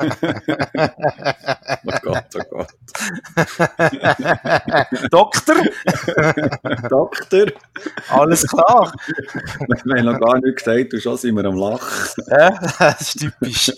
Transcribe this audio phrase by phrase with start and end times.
[0.00, 2.68] oh Gott, oh Gott.
[5.10, 5.56] Doktor?
[6.88, 7.46] Doktor?
[8.08, 8.92] Alles klar.
[9.84, 11.88] Wir haben noch gar nicht gesagt, du schon sind wir am Lachen.
[12.28, 13.72] Ja, das ist typisch.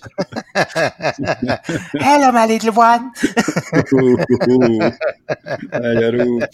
[1.94, 3.12] Hello, my little one.
[5.70, 6.44] hey, ja, Ruf.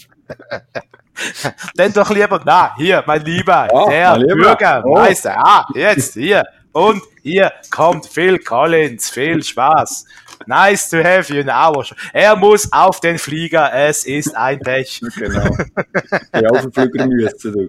[1.77, 4.35] Dann doch lieber, na, hier, mein Lieber, Ja, der mein Lieber.
[4.35, 4.97] Bürger, Oh.
[5.27, 6.43] Ah, jetzt, hier.
[6.73, 10.07] Und hier kommt Phil Collins, viel Spaß.
[10.47, 11.95] Nice to have you in our show.
[12.13, 15.01] Er muss auf den Flieger, es ist ein Pech.
[15.17, 15.57] Genau.
[16.35, 17.69] Ja, auf den Flüger müssen, du.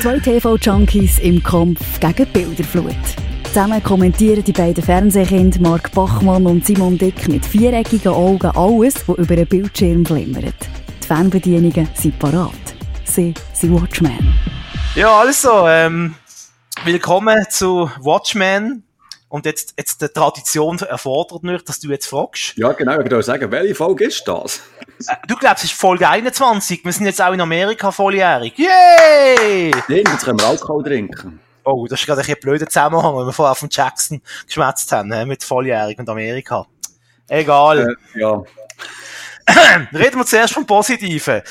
[0.00, 2.96] Zwei TV-Junkies im Kampf gegen Bilderflut.
[3.44, 9.18] Zusammen kommentieren die beiden Fernsehkinder Mark Bachmann und Simon Dick mit viereckigen Augen alles, was
[9.18, 10.54] über einen Bildschirm glimmert.
[11.02, 12.79] Die Fernbedienungen sind parat.
[13.10, 14.34] Sie sind Watchmen.
[14.94, 16.14] Ja, also, ähm,
[16.84, 18.84] willkommen zu Watchmen.
[19.28, 22.56] Und jetzt, jetzt die Tradition erfordert nicht, dass du jetzt fragst.
[22.56, 24.60] Ja, genau, ich würde sagen, welche Folge ist das?
[25.08, 26.84] Äh, Du glaubst, es ist Folge 21.
[26.84, 28.56] Wir sind jetzt auch in Amerika volljährig.
[28.58, 29.70] Yay!
[29.88, 31.40] Nein, jetzt können wir Alkohol trinken.
[31.64, 35.12] Oh, das ist gerade ein bisschen blöder Zusammenhang, wenn wir vorher von Jackson geschwätzt haben,
[35.12, 36.66] hä, mit volljährig und Amerika.
[37.28, 37.96] Egal.
[38.14, 38.42] Äh, ja,
[39.92, 41.42] Reden wir zuerst vom Positiven.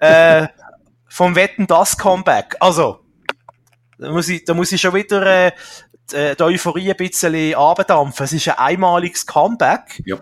[0.00, 0.46] äh,
[1.08, 2.56] vom Wetten das Comeback.
[2.60, 3.00] Also,
[3.98, 5.52] da muss ich, da muss ich schon wieder äh,
[6.10, 8.24] die, äh, die Euphorie ein bisschen abdampfen.
[8.24, 10.02] Es ist ein einmaliges Comeback.
[10.04, 10.18] ja.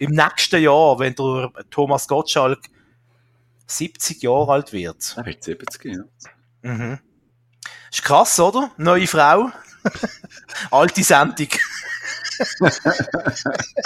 [0.00, 2.58] Im nächsten Jahr, wenn der Thomas Gottschalk
[3.66, 5.14] 70 Jahre alt wird.
[5.16, 6.02] Er wird 70, ja.
[6.62, 6.98] Mhm.
[7.90, 8.72] Ist krass, oder?
[8.76, 9.50] Neue Frau.
[10.70, 11.48] Alte Sendung.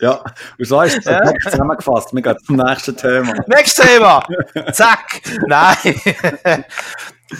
[0.00, 0.22] Ja,
[0.58, 1.20] und so ist es Ja.
[1.42, 2.12] zusammengefasst.
[2.14, 3.34] Wir gehen zum nächsten Thema.
[3.46, 4.26] Nächstes Thema.
[4.72, 5.20] Zack.
[5.46, 5.76] Nein.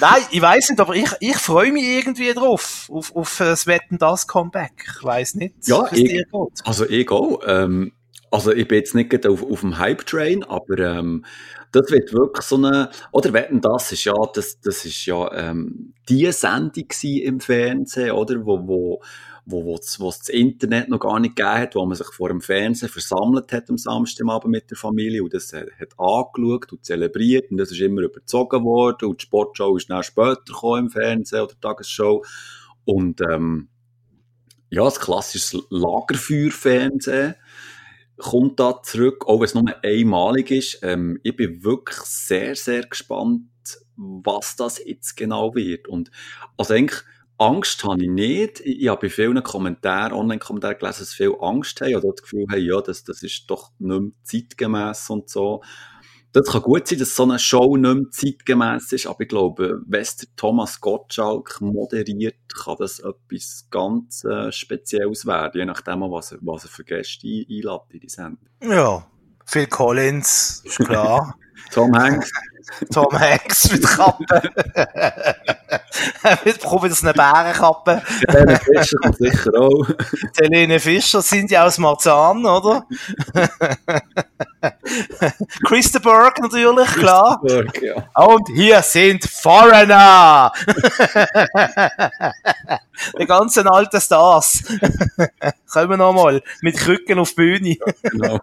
[0.01, 3.99] Nein, ich weiß nicht, aber ich, ich freue mich irgendwie drauf, auf, auf das Wetten
[3.99, 4.73] das Comeback.
[4.99, 6.29] Ich weiß nicht, Ja, ich- dir geht.
[6.65, 7.41] Also ich auch.
[7.47, 7.93] Ähm,
[8.31, 11.25] also ich bin jetzt nicht auf, auf dem Hype-Train, aber ähm,
[11.73, 12.91] das wird wirklich so eine...
[13.13, 18.45] Oder wetten, das ist ja, das, das ist ja ähm, die Sendung im Fernsehen, oder?
[18.45, 19.03] Wo, wo,
[19.47, 22.89] wo, es das Internet noch gar nicht gegeben hat, wo man sich vor dem Fernsehen
[22.89, 27.59] versammelt hat am Samstagabend mit der Familie und das hat, hat angeschaut und zelebriert und
[27.59, 31.55] das ist immer überzogen worden und die Sportshow ist dann später gekommen im Fernsehen oder
[31.55, 32.25] die Tagesshow
[32.85, 33.69] und ähm,
[34.69, 37.37] ja, das klassische Lagerfeuerfernsehen
[38.17, 40.81] kommt da zurück, auch wenn es nur einmalig ist.
[40.83, 43.49] Ähm, ich bin wirklich sehr, sehr gespannt,
[43.97, 45.87] was das jetzt genau wird.
[45.89, 46.11] Und
[46.57, 47.03] also eigentlich
[47.39, 48.61] Angst habe ich nicht.
[48.61, 52.47] Ich, ich habe bei vielen Kommentaren, Online-Kommentaren gelesen, dass viele Angst haben oder das Gefühl
[52.51, 55.63] haben, ja, das, das ist doch nicht mehr zeitgemäß und so.
[56.33, 59.81] Das kann gut sein, dass so eine Show nicht mehr zeitgemäß ist, aber ich glaube,
[59.87, 60.05] wenn
[60.37, 66.65] Thomas Gottschalk moderiert, kann das etwas ganz äh, Spezielles werden, je nachdem, was er, was
[66.65, 68.49] er für Gäste ein- einlädt in die Sendung.
[68.63, 69.07] Ja.
[69.47, 71.39] Phil Collins, ist klar.
[71.73, 72.31] Tom Hanks,
[72.93, 74.43] Tom Hanks mit Kappe.
[76.45, 78.03] Wir brauchen jetzt eine Bärenkappe.
[78.29, 79.87] Helene Fischer kommt sicher auch.
[80.39, 82.85] Helene Fischer sind ja aus Marzahn, oder?
[85.67, 87.41] Christenberg natürlich, klar.
[87.43, 88.09] Burg, ja.
[88.15, 90.53] Und hier sind Foreigner!
[93.19, 94.63] Die ganzen alten Stars.
[95.71, 97.77] Kommen wir nochmal mit Krücken auf die Bühne.
[98.03, 98.41] Genau.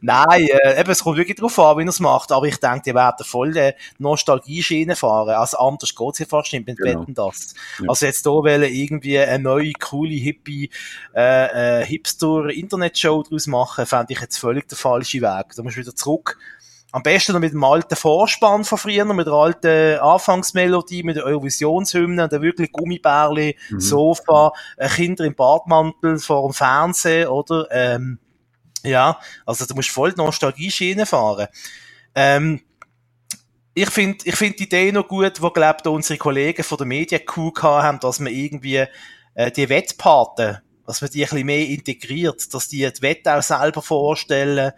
[0.00, 2.32] Nein, äh, eben, es kommt wirklich darauf an, wie er es macht.
[2.32, 5.30] Aber ich denke, die werden voll äh, Nostalgie-Schiene fahren.
[5.30, 7.00] Also anders geht's ja fast nicht mit Genau.
[7.00, 7.54] Wetten das.
[7.80, 7.88] Ja.
[7.88, 10.70] Also jetzt hier wollen irgendwie eine neue, coole, hippie,
[11.14, 15.46] äh, äh, Hipster-Internet-Show draus machen, fände ich jetzt völlig der falsche Weg.
[15.56, 16.38] Da musst du wieder zurück.
[16.94, 21.24] Am besten noch mit dem alten Vorspann von früher, mit der alten Anfangsmelodie, mit der
[21.24, 23.80] Eurovisionshymne, der wirklich Gummibärli, Mhm.
[23.80, 27.66] Sofa, äh, Kinder im Badmantel vor dem Fernsehen, oder?
[27.70, 28.18] Ähm,
[28.82, 31.48] ja, also du musst voll die Nostalgie-Schiene fahren.
[32.14, 32.60] Ähm,
[33.74, 37.18] ich finde ich find die Idee noch gut, wo glaubt unsere Kollegen von der Media
[37.18, 38.84] gehabt haben, dass man irgendwie
[39.34, 43.42] äh, die Wettpaten, dass man die ein bisschen mehr integriert, dass die die Wette auch
[43.42, 44.72] selber vorstellen,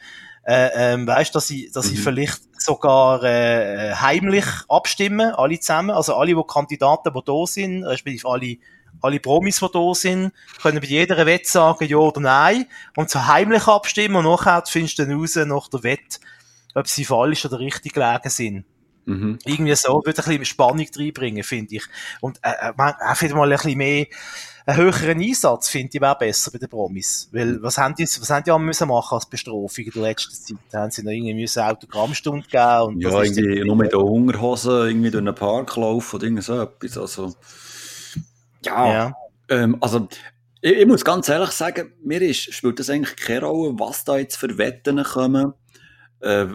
[0.47, 2.03] äh, ähm, weißt, dass sie, dass sie Mhm.
[2.03, 8.29] vielleicht sogar äh, heimlich abstimmen, alle zusammen, also alle, die Kandidaten, die da sind, respektive
[8.29, 8.57] alle
[9.05, 12.67] alle Promis, die da sind, können bei jeder Wette sagen, ja oder nein,
[12.97, 16.19] und so heimlich abstimmen, und nachher findest du dann raus, nach der Wette,
[16.75, 18.65] ob sie falsch oder richtig gelegen sind.
[19.07, 19.39] Mhm.
[19.45, 21.85] Irgendwie so, würde ein bisschen Spannung reinbringen, finde ich.
[22.21, 24.07] Und äh, man, auch wieder mal ein bisschen mehr,
[24.67, 27.29] einen höheren Einsatz, finde ich, wäre besser bei den Promis.
[27.33, 30.65] Weil, was haben die, was haben die müssen machen als Bestrafung in der letzten Zeit?
[30.71, 34.89] Da haben sie noch irgendwie müssen Autogrammstunde geben und Ja, irgendwie nur mit der Hungerhose
[34.89, 36.97] irgendwie durch den Park laufen oder irgend so etwas.
[36.97, 37.35] Also,
[38.65, 38.93] ja.
[38.93, 39.15] ja.
[39.49, 40.09] Ähm, also,
[40.61, 44.17] ich, ich, muss ganz ehrlich sagen, mir ist, spielt das eigentlich keine Rolle, was da
[44.17, 45.53] jetzt für Wetten kommen.
[46.21, 46.47] Äh,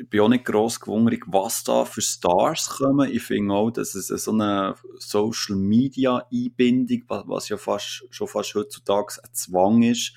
[0.00, 3.10] ich bin auch nicht gross gewundert, was da für Stars kommen.
[3.10, 8.54] Ich finde auch, dass es so eine Social Media Einbindung, was ja fast, schon fast
[8.54, 10.14] heutzutage ein Zwang ist,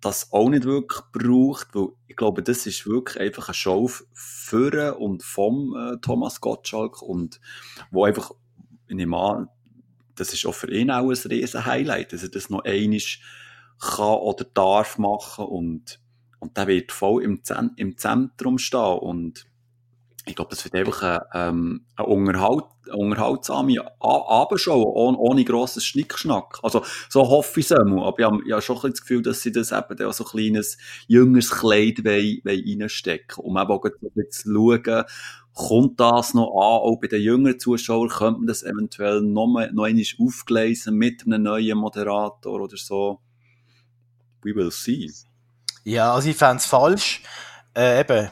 [0.00, 4.98] das auch nicht wirklich braucht, weil ich glaube, das ist wirklich einfach eine Show für
[4.98, 7.40] und vom äh, Thomas Gottschalk und
[7.92, 8.32] wo einfach,
[8.88, 9.48] ich nehme an,
[10.22, 13.20] das ist auch für ihn auch ein riesen Highlight, dass er das noch einisch
[13.80, 16.00] kann oder darf machen und
[16.42, 18.98] und der wird voll im, Zen im Zentrum stehen.
[18.98, 19.46] Und
[20.26, 25.84] ich glaube, das wird einfach eine, ähm, eine, Unterhalt eine unterhaltsame Abendshow, ohne, ohne grosses
[25.84, 26.58] Schnickschnack.
[26.64, 28.08] Also, so hoffe ich es auch.
[28.08, 30.30] Aber ich habe, ich habe schon das Gefühl, dass sie das eben auch so ein
[30.30, 33.88] kleines, jüngeres Kleid wollen, wollen reinstecken Um eben auch
[34.30, 35.04] zu schauen,
[35.54, 39.70] kommt das noch an, auch bei den jüngeren Zuschauern, könnte man das eventuell noch, mal,
[39.72, 43.20] noch einmal aufgleisen mit einem neuen Moderator oder so.
[44.42, 45.10] We will see.
[45.84, 47.22] Ja, also ich fände es falsch.
[47.76, 48.30] Äh, eben,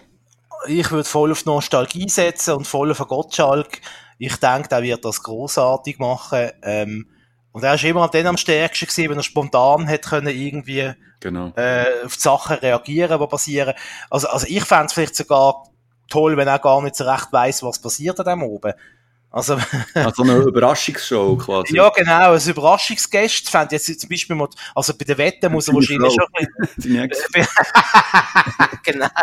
[0.67, 3.81] ich würde voll auf Nostalgie setzen und voll auf Gottschalk.
[4.19, 6.51] Ich denke, der wird das großartig machen.
[6.63, 7.07] Ähm,
[7.53, 11.53] und er ist immer dann am stärksten gewesen, wenn er spontan hat können irgendwie genau.
[11.57, 13.75] äh, auf die Sachen reagieren, die passieren.
[14.09, 15.70] Also, also ich fände es vielleicht sogar
[16.11, 18.75] toll, wenn er gar nicht so recht weiß, was passiert an dem oben.
[19.33, 19.57] Also,
[19.95, 21.77] also eine Überraschungsshow quasi.
[21.77, 25.75] Ja, genau, ein Überraschungsgast fände jetzt zum Beispiel mal, also bei der Wette muss er
[25.75, 26.49] wahrscheinlich schon ein
[27.09, 27.09] bisschen...
[28.83, 29.07] genau.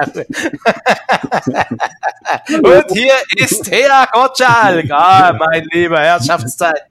[2.62, 4.90] Und hier ist Thea Gottschalk.
[4.92, 6.84] Ah, mein lieber Herrschaftszeit.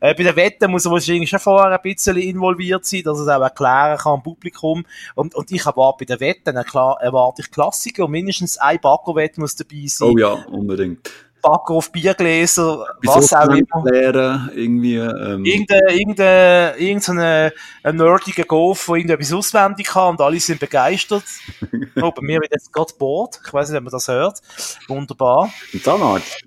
[0.00, 3.22] äh, bei der Wette muss er wahrscheinlich schon vorher ein bisschen involviert sein, dass er
[3.22, 4.84] es auch erklären kann am Publikum.
[5.14, 9.38] Und, und ich erwarte bei der Wette, klar, erwarte ich Klassiker und mindestens ein Backo-Wett
[9.38, 10.08] muss dabei sein.
[10.08, 11.10] Oh ja, unbedingt.
[11.46, 13.84] Backer auf Biergläser, was auch immer.
[13.84, 15.44] Lernen, irgendwie, ähm.
[15.44, 17.52] Irgendein, irgendein, irgendein
[17.84, 21.24] nerdiger Golf, der irgendetwas auswendig kann und alle sind begeistert.
[22.02, 23.40] oh, bei mir wird jetzt gerade Board.
[23.46, 24.40] Ich weiß nicht, ob man das hört.
[24.88, 25.52] Wunderbar.
[25.72, 26.44] Ein Zahnarzt.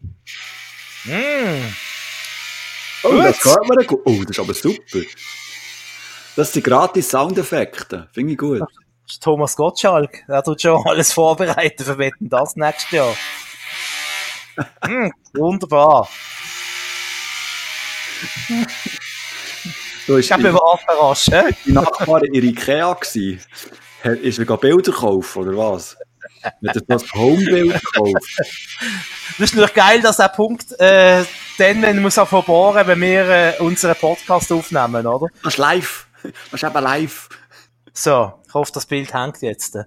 [1.05, 1.73] Mm.
[3.03, 3.23] Oh, Gut.
[3.23, 4.01] das hört man gut.
[4.03, 4.99] Oh, das ist aber super.
[6.35, 8.09] Das sind gratis Soundeffekte.
[8.11, 8.61] Finde ich gut.
[8.61, 10.23] Das ist Thomas Gottschalk.
[10.27, 13.13] Er tut schon alles vorbereiten für Wetten das nächstes Jahr.
[14.83, 16.07] Hm, wunderbar.
[20.07, 21.31] Du ich habe überrascht?
[21.65, 23.39] Die Nachbarin in Ikea gsi.
[24.03, 25.97] Ist er Bilder kaufen, oder was?
[26.41, 28.37] Er das Homebild gekauft?
[29.37, 31.23] Das ist nur geil, dass der Punkt, äh,
[31.57, 35.27] dann, wenn muss auch verbohren, wenn wir äh, unseren Podcast aufnehmen, oder?
[35.43, 36.07] Das ist live.
[36.23, 37.29] Das ist eben live.
[37.93, 39.77] So, ich hoffe, das Bild hängt jetzt.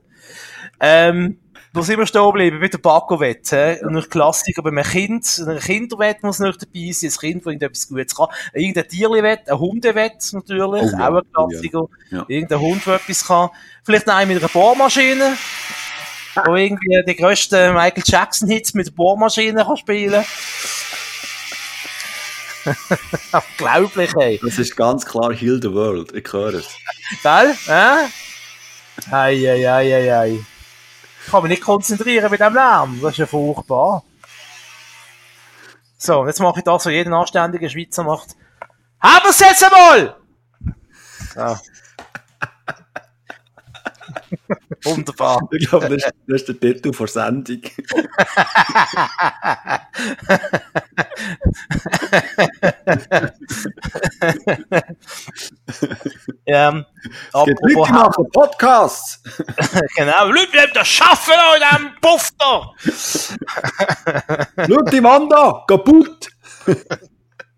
[0.81, 1.39] Ähm,
[1.75, 2.61] wo sind wir stehen geblieben?
[2.61, 3.83] Bei der Backowett, hä?
[3.83, 5.43] Und ein Klassiker bei einem Kind.
[5.47, 7.11] Ein Kinderwett muss noch dabei sein.
[7.11, 8.29] Ein Kind, das irgendetwas Gutes kann.
[8.53, 10.83] Irgendein Tierliwett, ein Hundewett natürlich.
[10.83, 11.09] Oh, ja.
[11.09, 11.83] Auch ein Klassiker.
[11.83, 12.19] Oh, ja.
[12.19, 12.25] Ja.
[12.29, 13.49] Irgendein Hund, der etwas kann.
[13.85, 15.37] Vielleicht noch einen mit einer Bohrmaschine.
[16.45, 20.25] Wo irgendwie die grössten Michael Jackson Hits mit der Bohrmaschine kann spielen.
[23.33, 24.41] Unglaublich, ey.
[24.43, 26.13] Das ist ganz klar Heal the World.
[26.13, 26.69] Ich höre es.
[27.23, 27.55] Gell?
[27.67, 28.09] Äh?
[29.11, 30.45] Ei, ei, ei, ei, ei.
[31.25, 33.01] Ich kann mich nicht konzentrieren mit dem Lärm.
[33.01, 34.03] Das ist ja furchtbar.
[35.97, 38.37] So, jetzt mache ich das, was jeder anständige Schweizer macht.
[39.01, 40.17] Haben wir es jetzt einmal!
[41.35, 41.57] So.
[44.85, 45.49] Wunderbar.
[45.53, 47.63] Ich glaube, das, ist, das ist der Titel vor Sendung.
[56.47, 59.23] ähm, es gibt Leute machen Podcasts.
[59.97, 62.73] genau, Leute, das schaffen in diesem Puff da.
[64.67, 66.31] Schau die Wand an, kaputt.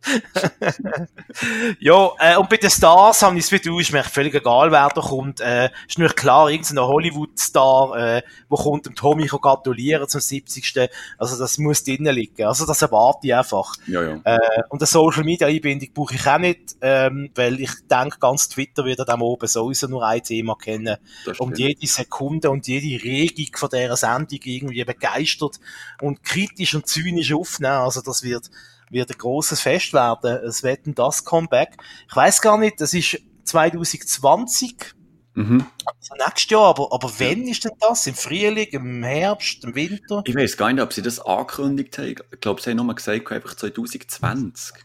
[1.80, 4.70] ja, äh, und bei den Stars haben ich es wie du, ist mir völlig egal,
[4.70, 5.40] wer da kommt.
[5.40, 10.90] Äh, ist nur klar, irgendein Hollywood-Star, äh, wo kommt dem Tommy gratulieren zum 70.
[11.18, 12.44] Also das muss drinnen liegen.
[12.44, 13.74] Also das erwarte ich einfach.
[13.86, 14.20] Ja, ja.
[14.24, 19.08] Äh, und eine Social-Media-Einbindung brauche ich auch nicht, ähm, weil ich denke, ganz Twitter wird
[19.08, 20.96] an oben sowieso nur ein Thema kennen.
[21.38, 25.60] Und jede Sekunde und jede Regung von dieser Sendung irgendwie begeistert
[26.00, 27.74] und kritisch und zynisch aufnehmen.
[27.74, 28.50] Also das wird
[28.94, 30.38] wird ein großes Fest werden.
[30.46, 31.76] Es wird das Comeback.
[32.08, 34.94] Ich weiß gar nicht, das ist 2020
[35.36, 35.66] Mhm.
[35.84, 38.06] Also nächstes Jahr, aber, aber wann ist denn das?
[38.06, 40.22] Im Frühling, im Herbst, im Winter?
[40.24, 42.14] Ich weiß gar nicht, ob sie das angekündigt haben.
[42.32, 44.76] Ich glaube, sie haben nochmal gesagt, einfach 2020.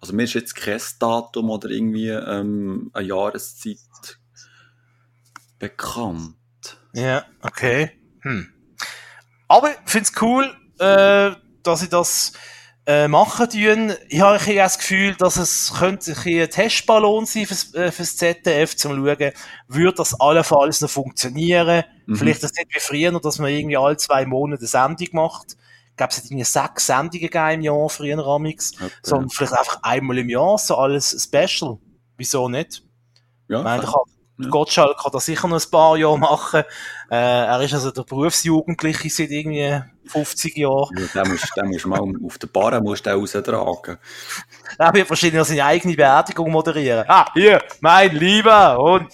[0.00, 3.78] Also mir ist jetzt kein Datum oder irgendwie ähm, eine Jahreszeit
[5.60, 6.34] bekannt.
[6.92, 7.92] Ja, okay.
[8.22, 8.52] Hm.
[9.46, 12.32] Aber ich finde es cool, äh, dass sie das
[12.86, 13.92] äh, machen tun.
[14.08, 18.76] Ich habe ein das Gefühl, dass es könnte ein Testballon sein fürs, äh, fürs ZDF,
[18.76, 19.32] zum schauen,
[19.68, 21.84] würde das allenfalls noch funktionieren.
[22.06, 22.16] Mhm.
[22.16, 25.56] Vielleicht das nicht wie früher, dass man irgendwie alle zwei Monate eine Sendung macht.
[25.90, 28.72] Ich glaube, es hat irgendwie sechs Sendungen im Jahr, früher Ramix.
[28.74, 28.90] Okay.
[29.02, 31.78] Sondern vielleicht einfach einmal im Jahr, so alles Special.
[32.16, 32.82] Wieso nicht?
[33.48, 33.92] Ja, ich meine, kann,
[34.38, 34.48] ja.
[34.48, 36.62] Gottschalk kann das sicher noch ein paar Jahre machen.
[37.10, 40.96] Äh, er ist also der Berufsjugendliche seit irgendwie 50 Jahren.
[40.96, 43.98] Ja, den musst, den musst mal auf der Barre musst du raustragen.
[44.78, 47.04] Er wird wahrscheinlich noch seine eigene Beerdigung moderieren.
[47.08, 49.08] Ah, hier, mein Lieber und...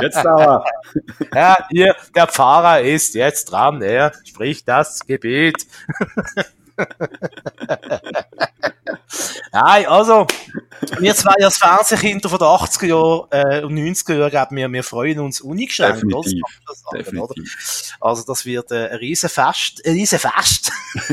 [0.00, 0.64] jetzt aber.
[1.34, 3.80] ja, hier, der Pfarrer ist jetzt dran.
[3.82, 5.66] Er spricht das Gebet.
[9.52, 10.26] Nein, also,
[10.98, 14.82] wir zwei als Fernsehkinder von den 80er Jahren äh, und 90er Jahren, glaube wir, wir
[14.82, 16.02] freuen uns uneingeschränkt.
[16.02, 16.42] Definitiv.
[16.66, 17.34] Das sagen, oder?
[18.00, 19.80] Also, das wird äh, ein riesen Fest.
[19.84, 20.72] Ein riesen Fest.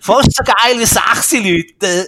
[0.00, 2.06] Fast so geil wie 60 Leute.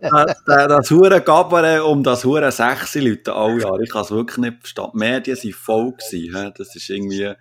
[0.00, 3.82] das, das hure Gabere um das hure 60 Leute alle Jahre.
[3.82, 4.90] Ich kann es wirklich nicht verstehen.
[4.92, 5.92] Die Medien waren voll.
[5.92, 7.34] Gewesen, das ist irgendwie...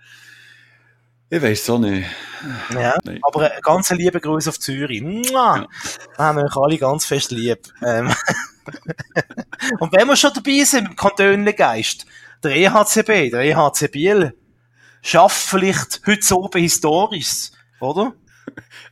[1.30, 2.08] Ich weiß auch nicht.
[2.74, 3.20] Ja, Nein.
[3.22, 5.02] aber eine ganz liebe Grüße auf Zürich.
[5.02, 5.68] Ja.
[6.18, 7.60] Haben wir euch alle ganz fest lieb.
[7.84, 8.14] Ähm.
[9.80, 12.06] Und wenn wir schon dabei sind, mit dem Geist,
[12.44, 14.38] der EHCB, der EHC Biel,
[15.02, 18.14] schafft vielleicht heute so oben historisch, oder?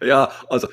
[0.02, 0.68] Ja, also,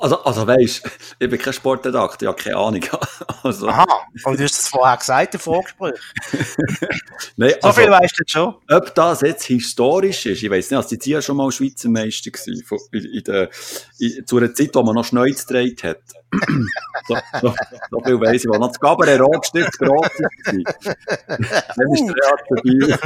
[0.00, 0.88] also, also weisst,
[1.18, 2.82] ich bin kein Sportredakteur, ich habe keine Ahnung.
[3.44, 3.68] Also.
[3.68, 3.84] Aha,
[4.24, 5.94] aber du hast das vorher gesagt, im Vorgespräch.
[7.36, 8.54] Nein, so also, viel weißt du schon.
[8.68, 12.32] Ob das jetzt historisch ist, ich weiß nicht, also die ja schon mal Schweizer Meister
[12.32, 13.48] gewesen, in, in der,
[14.00, 16.00] in, zu einer Zeit, wo man noch Schneuz gedreht hat.
[17.06, 17.54] so, so,
[17.90, 20.28] so, viel weiss ich, wo noch das Gaber Rotstift rot war.
[21.76, 22.98] Dann ist der Reat Biel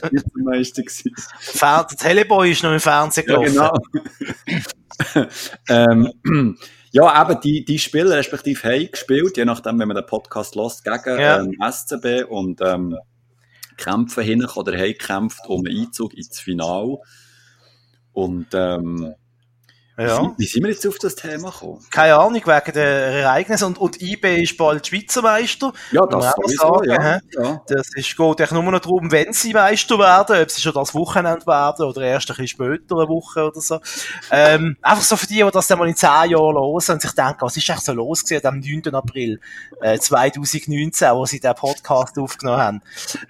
[0.00, 1.14] Schweizer Meister gewesen.
[1.60, 3.54] Der Teleboy ist noch im Fernsehen gelaufen.
[3.54, 4.64] Ja, genau.
[5.68, 6.12] ähm,
[6.92, 10.84] ja, eben, die, die Spieler respektive haben gespielt, je nachdem, wenn man den Podcast lässt,
[10.84, 11.40] gegen ja.
[11.40, 12.96] ähm, SCB und ähm,
[13.76, 16.98] kämpfen hin oder haben gekämpft um einen Einzug ins Finale.
[18.12, 19.14] Und ähm,
[19.96, 20.34] ja.
[20.36, 21.84] Wie, sind wir jetzt auf das Thema gekommen?
[21.90, 23.66] Keine Ahnung, wegen der Ereignisse.
[23.66, 25.72] Und, und IB ist bald Schweizer Meister.
[25.92, 27.62] Ja, das sowieso, sagen, ja, ja.
[27.68, 30.94] Das ist, geht eigentlich nur noch darum, wenn sie Meister werden, ob sie schon das
[30.94, 33.78] Wochenende werden oder erst ein bisschen später, eine Woche oder so.
[34.30, 37.12] Ähm, einfach so für die, die das dann mal in zehn Jahren hören und sich
[37.12, 38.94] denken, was ist eigentlich so los gewesen am 9.
[38.94, 39.40] April
[39.80, 42.82] äh, 2019, wo sie den Podcast aufgenommen haben.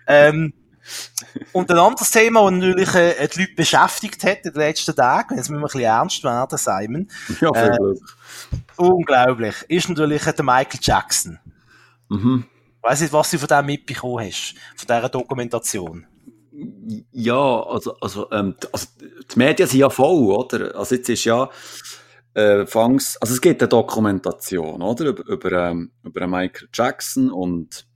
[0.07, 0.55] Ähm,
[1.53, 5.37] und ein anderes Thema, das natürlich äh, die Leute beschäftigt hat in den letzten Tagen,
[5.37, 7.09] jetzt müssen wir ein bisschen ernst werden, Simon.
[7.41, 7.79] Ja, äh.
[8.77, 9.55] Unglaublich.
[9.69, 11.39] Ist natürlich der Michael Jackson.
[12.09, 12.45] Mhm.
[12.83, 16.07] Weiss nicht, was du von dem mitbekommen hast, von dieser Dokumentation.
[17.13, 20.77] Ja, also, also, ähm, also die Medien sind ja voll, oder?
[20.77, 21.49] Also jetzt ist ja
[22.35, 25.07] äh, fangs, also es gibt eine Dokumentation, oder?
[25.07, 27.87] Über, über, ähm, über Michael Jackson und,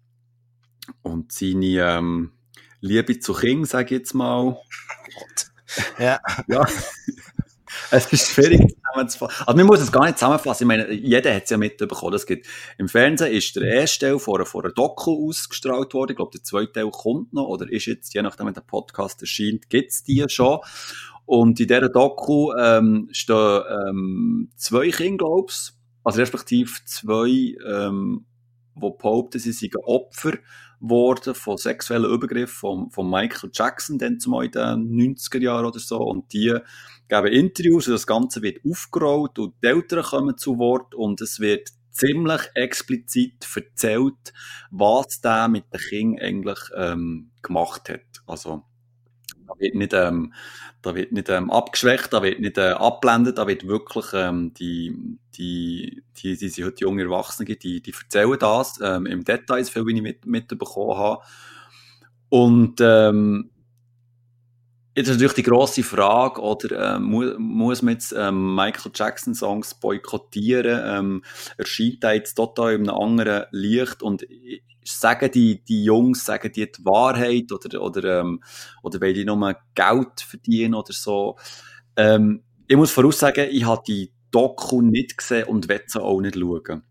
[1.03, 2.33] und seine, ähm,
[2.81, 4.57] Liebe zu King, sage ich jetzt mal.
[5.99, 6.21] Ja.
[6.49, 6.67] ja.
[7.91, 9.45] Es ist schwierig zusammenzufassen.
[9.47, 10.65] Also, man muss es gar nicht zusammenfassen.
[10.65, 12.15] Ich meine, jeder hat es ja mitbekommen.
[12.15, 16.13] Es gibt, Im Fernsehen ist der erste Teil vor, vor einer Doku ausgestrahlt worden.
[16.13, 19.21] Ich glaube, der zweite Teil kommt noch oder ist jetzt, je nachdem, wenn der Podcast
[19.23, 20.59] erscheint, gibt es die schon.
[21.25, 25.73] Und in dieser Doku ähm, stehen ähm, zwei Kinder, glaube ich,
[26.05, 28.25] also respektive zwei, ähm,
[28.75, 30.39] die behaupten, sie seien Opfer
[30.81, 35.79] worden von sexuellen Übergriffen von, von Michael Jackson, dann zumal in den 90er Jahren oder
[35.79, 35.99] so.
[35.99, 36.57] Und die
[37.09, 41.41] geben Interviews und das Ganze wird aufgerollt und die Eltern kommen zu Wort und es
[41.41, 44.33] wird ziemlich explizit erzählt,
[44.71, 48.23] was der mit den Kindern eigentlich ähm, gemacht hat.
[48.27, 48.65] Also
[49.61, 50.33] wird nicht, ähm,
[50.83, 55.19] da wird nicht ähm, abgeschwächt, da wird nicht äh, abblendet, da wird wirklich ähm, die,
[55.37, 59.73] die, die, die, die heute junge Erwachsene, die, die erzählen das ähm, im Detail, so
[59.73, 61.23] viel wie ich mit, mitbekommen habe.
[62.29, 63.51] Und ähm,
[64.99, 69.33] Jetzt ist natürlich die grosse Frage, oder äh, mu muss man jetzt ähm, Michael Jackson
[69.33, 70.81] Songs boykottieren?
[70.85, 71.25] Ähm,
[71.57, 74.27] erscheint da jetzt total in einem anderen Licht und
[74.85, 78.43] sagen die, die Jungs, sagen die die Wahrheit oder, oder, ähm,
[78.83, 81.37] oder wollen die nur Geld verdienen oder so?
[81.95, 86.35] Ähm, ich muss voraussagen, ich habe die Doku nicht gesehen und will sie auch nicht
[86.35, 86.83] schauen.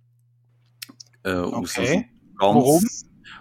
[1.23, 1.55] Äh, okay.
[1.55, 2.05] aus, aus, ganz,
[2.37, 2.85] Warum?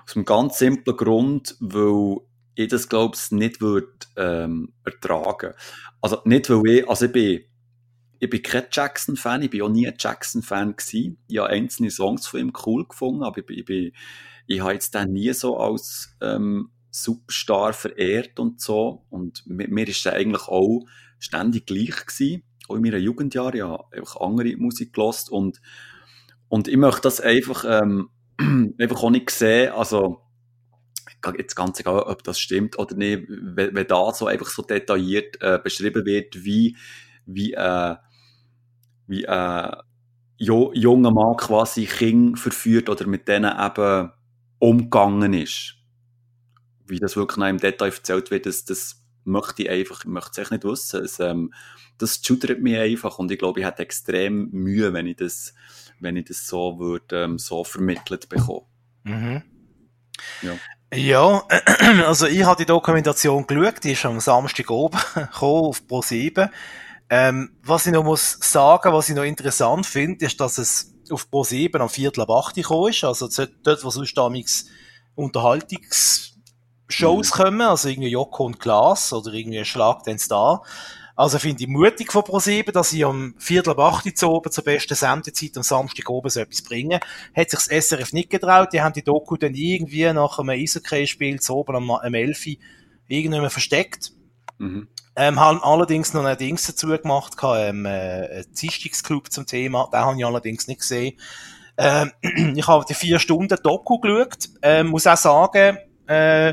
[0.05, 2.17] Aus einem ganz simplen Grund, weil
[2.57, 5.53] ich das, glaube ich, nicht würde, ähm, ertragen.
[6.01, 7.41] Also, nicht, weil ich, also ich bin,
[8.19, 11.19] ich bin kein Jackson-Fan, ich bin auch nie ein Jackson-Fan gewesen.
[11.29, 13.93] Ich habe einzelne Songs von ihm cool gefunden, aber ich, bin, ich, bin,
[14.47, 19.05] ich habe jetzt den nie so als ähm, Superstar verehrt und so.
[19.11, 20.87] Und mir, mir ist er eigentlich auch
[21.19, 22.43] ständig gleich gewesen.
[22.69, 25.61] Auch in meinen Jugendjahren, ja, einfach andere Musik gelost und,
[26.49, 28.09] und ich möchte das einfach, ähm,
[28.79, 30.26] einfach auch nicht sehen, also,
[31.39, 35.41] jetzt ganz egal, ob das stimmt oder nicht, wenn, wenn da so einfach so detailliert
[35.41, 36.77] äh, beschrieben wird, wie,
[37.27, 37.97] wie, äh,
[39.07, 39.77] wie äh,
[40.39, 44.13] jo, junger Mann quasi Kinder verführt oder mit denen eben
[44.59, 45.75] umgegangen ist.
[46.87, 50.31] Wie das wirklich noch im Detail erzählt wird, das, das möchte ich einfach, ich möchte
[50.33, 51.05] es echt nicht wissen.
[51.05, 51.53] Es, ähm,
[51.99, 55.55] das schudert mich einfach und ich glaube, ich hätte extrem Mühe, wenn ich das,
[55.99, 58.67] wenn ich das so würde, ähm, so vermittelt bekomme.
[59.05, 59.43] Mhm.
[60.43, 60.57] Ja.
[60.95, 61.43] Ja,
[62.07, 66.49] also ich habe die Dokumentation geschaut, die ist am Samstag oben gekommen, auf Pro7.
[67.09, 71.29] Ähm, was ich noch muss sagen, was ich noch interessant finde, ist, dass es auf
[71.31, 73.29] Pro7 am Viertel ab 8 gekommen ist, also
[73.63, 74.67] dort, wo sonst damals
[75.15, 76.35] Unterhaltungsshows
[76.99, 77.23] mhm.
[77.31, 80.63] kommen, also irgendwie Joko und Klaas oder irgendwie Schlag den Star.
[81.17, 84.65] Also finde ich mutig von ProSieben, dass sie am Viertel ab 8 Uhr oben zur
[84.65, 87.01] besten Sendezeit am Samstag oben so etwas bringen.
[87.35, 88.75] Hat sich das SRF nicht getraut.
[88.75, 92.59] Die haben die Doku dann irgendwie nach einem Eishockey-Spiel zu oben am, am 11
[93.09, 94.13] irgendwann versteckt.
[94.59, 94.89] Mhm.
[95.17, 99.89] Ähm, haben allerdings noch ein Dings dazu gemacht, ähm, äh, ein Dienstagsclub zum Thema.
[99.91, 101.19] Den habe ich allerdings nicht gesehen.
[101.79, 102.13] Ähm,
[102.57, 104.51] ich habe die vier Stunden Doku geschaut.
[104.61, 106.53] Ähm, muss auch sagen, äh,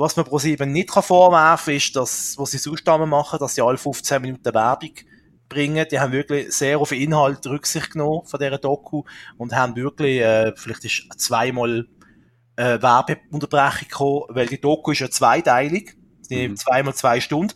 [0.00, 3.76] was man ProSieben nicht kann vorwerfen ist, dass, was sie sonst machen, dass sie alle
[3.76, 4.92] 15 Minuten Werbung
[5.48, 5.86] bringen.
[5.90, 9.02] Die haben wirklich sehr auf Inhalt Rücksicht genommen von dieser Doku
[9.36, 11.86] und haben wirklich, äh, vielleicht ist zweimal
[12.56, 15.96] äh, Werbeunterbrechung gekommen, weil die Doku ist ja zweiteilig,
[16.30, 16.56] die mhm.
[16.56, 17.52] zweimal zwei Stunden.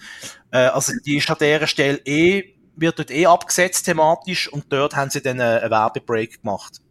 [0.50, 4.96] Äh, also die ist an dieser Stelle eh, wird dort eh abgesetzt thematisch und dort
[4.96, 6.83] haben sie dann einen Werbebreak gemacht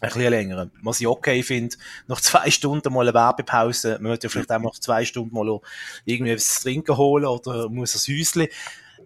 [0.00, 0.70] ein bisschen länger.
[0.82, 1.76] Was ich okay finde,
[2.06, 5.60] nach zwei Stunden mal eine Werbepause, man wird ja vielleicht auch nach zwei Stunden mal
[6.04, 8.48] irgendwie etwas trinken holen oder muss ein Häuschen.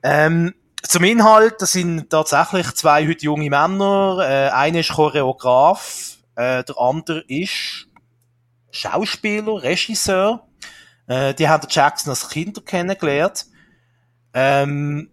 [0.03, 4.19] Ähm, zum Inhalt, das sind tatsächlich zwei heute junge Männer.
[4.21, 7.87] Äh, einer ist Choreograf, äh, der andere ist
[8.71, 10.47] Schauspieler, Regisseur.
[11.07, 13.47] Äh, die haben Jackson als Kinder kennengelernt.
[14.33, 15.11] Ähm,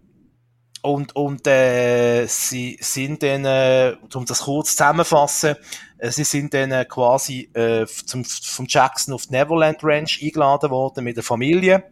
[0.82, 5.56] und, und äh, sie sind dann, äh, um das kurz zusammenfassen,
[5.98, 10.70] äh, sie sind dann äh, quasi äh, zum, vom Jackson auf die Neverland Ranch eingeladen
[10.70, 11.84] worden mit der Familie.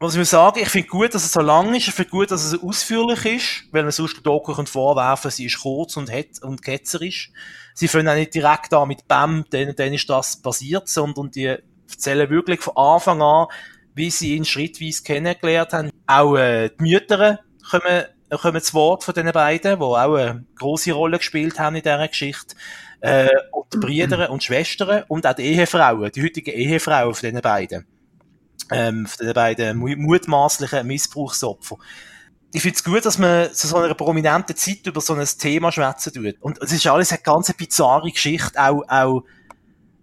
[0.00, 2.30] Was ich muss sagen, ich finde gut, dass es so lang ist, ich finde gut,
[2.30, 6.40] dass es ausführlich ist, weil man sonst der Doku vorwerfen sie ist kurz und, het
[6.42, 7.32] und ketzerisch.
[7.74, 11.56] Sie fangen auch nicht direkt an mit Bam, dann, dann ist das passiert, sondern die
[11.90, 13.46] erzählen wirklich von Anfang an,
[13.94, 15.90] wie sie ihn schrittweise kennengelernt haben.
[16.06, 18.04] Auch äh, die Mütter kommen
[18.36, 22.08] kommen zu Wort von den beiden, die auch eine grosse Rolle gespielt haben in dieser
[22.08, 22.54] Geschichte.
[23.00, 27.42] Äh, und die Brüder und Schwestern und auch die Ehefrauen, die heutigen Ehefrauen von diesen
[27.42, 27.86] beiden.
[28.70, 31.76] Ähm, von den beiden mutmaßlichen Missbrauchsopfer.
[32.52, 35.72] Ich finde es gut, dass man zu so einer prominenten Zeit über so ein Thema
[35.72, 36.36] schwätzen tut.
[36.40, 39.24] Und es ist alles eine ganz bizarre Geschichte, auch, auch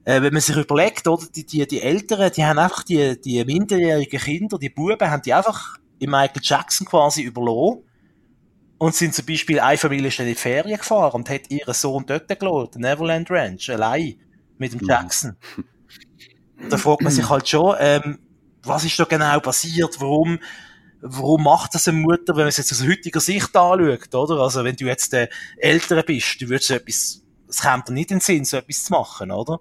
[0.04, 3.44] äh, wenn man sich überlegt, oder, die, die, die Eltern, die haben einfach die, die
[3.46, 7.84] minderjährigen Kinder, die Buben, haben die einfach in Michael Jackson quasi überlassen
[8.78, 12.06] und sind zum Beispiel, eine Familie ist in die Ferien gefahren und hat ihren Sohn
[12.06, 14.16] dort gelassen, den Neverland Ranch, allein,
[14.58, 14.88] mit dem mhm.
[14.88, 15.38] Jackson.
[16.70, 18.20] da fragt man sich halt schon, ähm,
[18.64, 20.40] was ist da genau passiert, warum,
[21.02, 24.42] warum macht das eine Mutter, wenn man es jetzt aus heutiger Sicht anschaut, oder?
[24.42, 28.12] Also, wenn du jetzt der Ältere bist, du würdest so etwas, es kommt dir nicht
[28.12, 29.60] in den Sinn, so etwas zu machen, oder?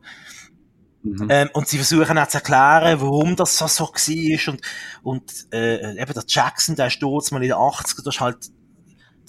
[1.03, 1.27] Mhm.
[1.29, 4.61] Ähm, und sie versuchen auch zu erklären, warum das so, so war und,
[5.03, 8.51] und äh, eben der Jackson, der ist dort mal in den 80er, das ist halt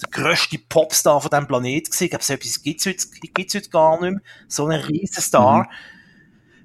[0.02, 2.04] der grösste Popstar von diesem Planeten gewesen.
[2.04, 4.20] Ich glaube, so etwas gibt's heute, gibt's heute gar nicht mehr.
[4.48, 5.68] So ein riesen Star.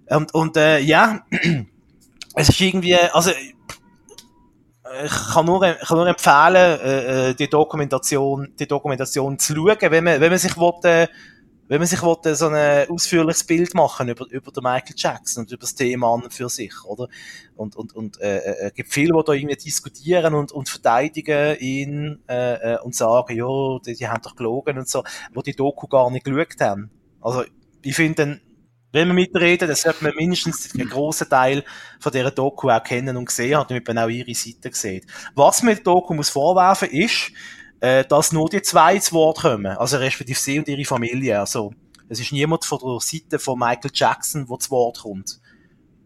[0.10, 0.16] Mhm.
[0.16, 1.26] Und, und äh, ja,
[2.36, 3.32] es ist irgendwie, also
[5.06, 9.78] ich kann nur, ich kann nur empfehlen, äh, äh, die Dokumentation, die Dokumentation zu schauen,
[9.80, 11.08] wenn man, wenn man sich will, äh,
[11.72, 15.52] wenn man sich will, so ein ausführliches Bild machen über, über den Michael Jackson und
[15.54, 17.08] über das Thema an für sich, oder?
[17.56, 21.58] Und, und, und äh, äh, es gibt viele, die da irgendwie diskutieren und, und verteidigen
[21.60, 25.54] ihn äh, äh, und sagen, ja, die, die haben doch gelogen und so, wo die
[25.54, 26.92] Doku gar nicht geschaut haben.
[27.22, 27.46] Also
[27.84, 28.42] ich finde,
[28.92, 31.64] wenn wir mitreden, dann sollte man mindestens einen grossen Teil
[32.02, 35.06] von dieser Doku auch kennen und gesehen haben, damit man auch ihre Seite sieht.
[35.36, 37.32] Was man der Doku muss vorwerfen ist,
[37.82, 41.40] äh, dass nur die zwei zu Wort kommen, also respektive sie und ihre Familie.
[41.40, 41.74] Also
[42.08, 45.40] es ist niemand von der Seite von Michael Jackson, der zu Wort kommt.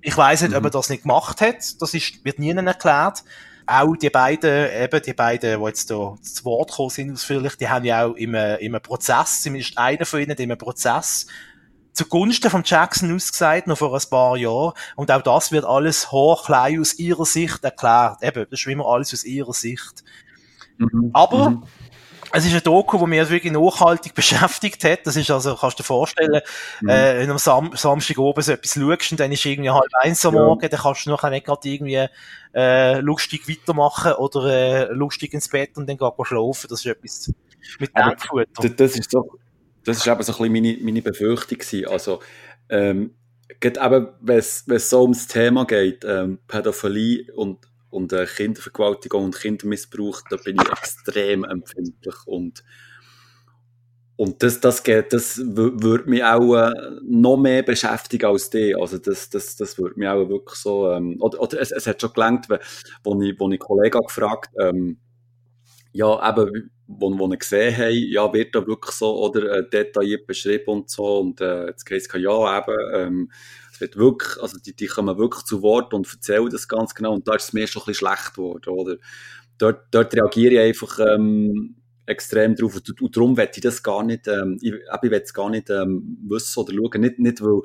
[0.01, 0.57] Ich weiß nicht, mhm.
[0.57, 1.81] ob er das nicht gemacht hat.
[1.81, 3.23] Das ist, wird nie erklärt.
[3.67, 7.67] Auch die beiden, eben die beiden, die jetzt hier zu Wort gekommen sind ausführlich, die
[7.67, 11.25] haben ja auch im, im Prozess, zumindest einer von ihnen, im Prozess
[11.91, 14.73] zugunsten von Jackson ausgesagt, noch vor ein paar Jahren.
[14.95, 18.21] Und auch das wird alles hochklein aus ihrer Sicht erklärt.
[18.21, 20.03] Eben, das ist immer alles aus ihrer Sicht.
[20.77, 21.09] Mhm.
[21.13, 21.63] Aber, mhm.
[22.31, 25.05] es ist ein Doku, das mich wirklich nachhaltig beschäftigt hat.
[25.05, 26.41] Das ist also, kannst du dir vorstellen,
[26.81, 26.89] mhm.
[26.89, 29.89] äh, wenn du am Sam Samstag oben so etwas schaust und dann ist irgendwie halb
[30.01, 30.69] eins am Morgen, ja.
[30.69, 32.07] dann kannst du nachher nicht gerade irgendwie,
[32.53, 36.67] äh, lustig weitermachen oder, äh, lustig ins Bett und dann gehen schlafen.
[36.69, 37.33] Das ist etwas
[37.79, 38.69] mit Denkfutter.
[38.69, 39.37] Das ist so,
[39.83, 41.87] das ist eben so ein bisschen meine, meine Befürchtung gewesen.
[41.87, 42.19] Also,
[42.69, 43.15] ähm,
[43.63, 47.59] eben, wenn es so ums Thema geht, ähm, Pädophilie und,
[47.95, 52.63] und äh, Kindervergewaltigung und Kindermissbrauch, da bin ich extrem empfindlich und
[54.17, 56.71] und das, das, geht, das würde mich auch äh,
[57.03, 58.73] noch mehr beschäftigen als die.
[58.73, 61.99] Also das, das, das würde mich auch wirklich so, ähm, oder, oder es, es hat
[61.99, 62.47] schon gelangt,
[63.03, 64.99] wo ich, wo ich Kollegen gefragt, ähm,
[65.91, 70.27] ja, eben, wo, wo wir gesehen haben, ja, wird da wirklich so oder äh, detailliert
[70.27, 71.19] beschrieben und so.
[71.19, 73.31] Und äh, jetzt heisst ja, eben, ähm,
[73.75, 77.13] es wird wirklich, also die, die kommen wirklich zu Wort und erzählen das ganz genau.
[77.13, 78.97] Und da ist es mir schon ein bisschen schlecht geworden, oder?
[79.57, 82.75] Dort, dort reagiere ich einfach ähm, extrem drauf.
[82.75, 85.69] Und, und darum werde ich das gar nicht, ähm, ich, ich will es gar nicht
[85.69, 87.01] ähm, wissen oder schauen.
[87.01, 87.61] Nicht, nicht, weil,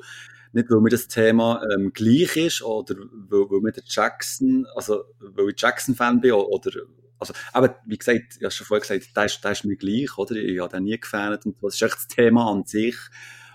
[0.51, 5.05] nicht, weil mir das Thema ähm, gleich ist oder weil, weil mir der Jackson, also
[5.19, 6.71] weil ich Jackson-Fan bin oder
[7.19, 10.17] also, aber wie gesagt, ich habe schon vorher gesagt, der ist, der ist mir gleich,
[10.17, 10.35] oder?
[10.35, 12.95] Ich habe den nie gefällt und das ist echt das Thema an sich,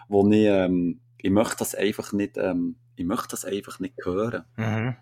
[0.09, 4.45] wo ich, ähm, ich möchte das einfach nicht, ähm, ich möchte das einfach nicht hören.
[4.57, 4.97] Mhm.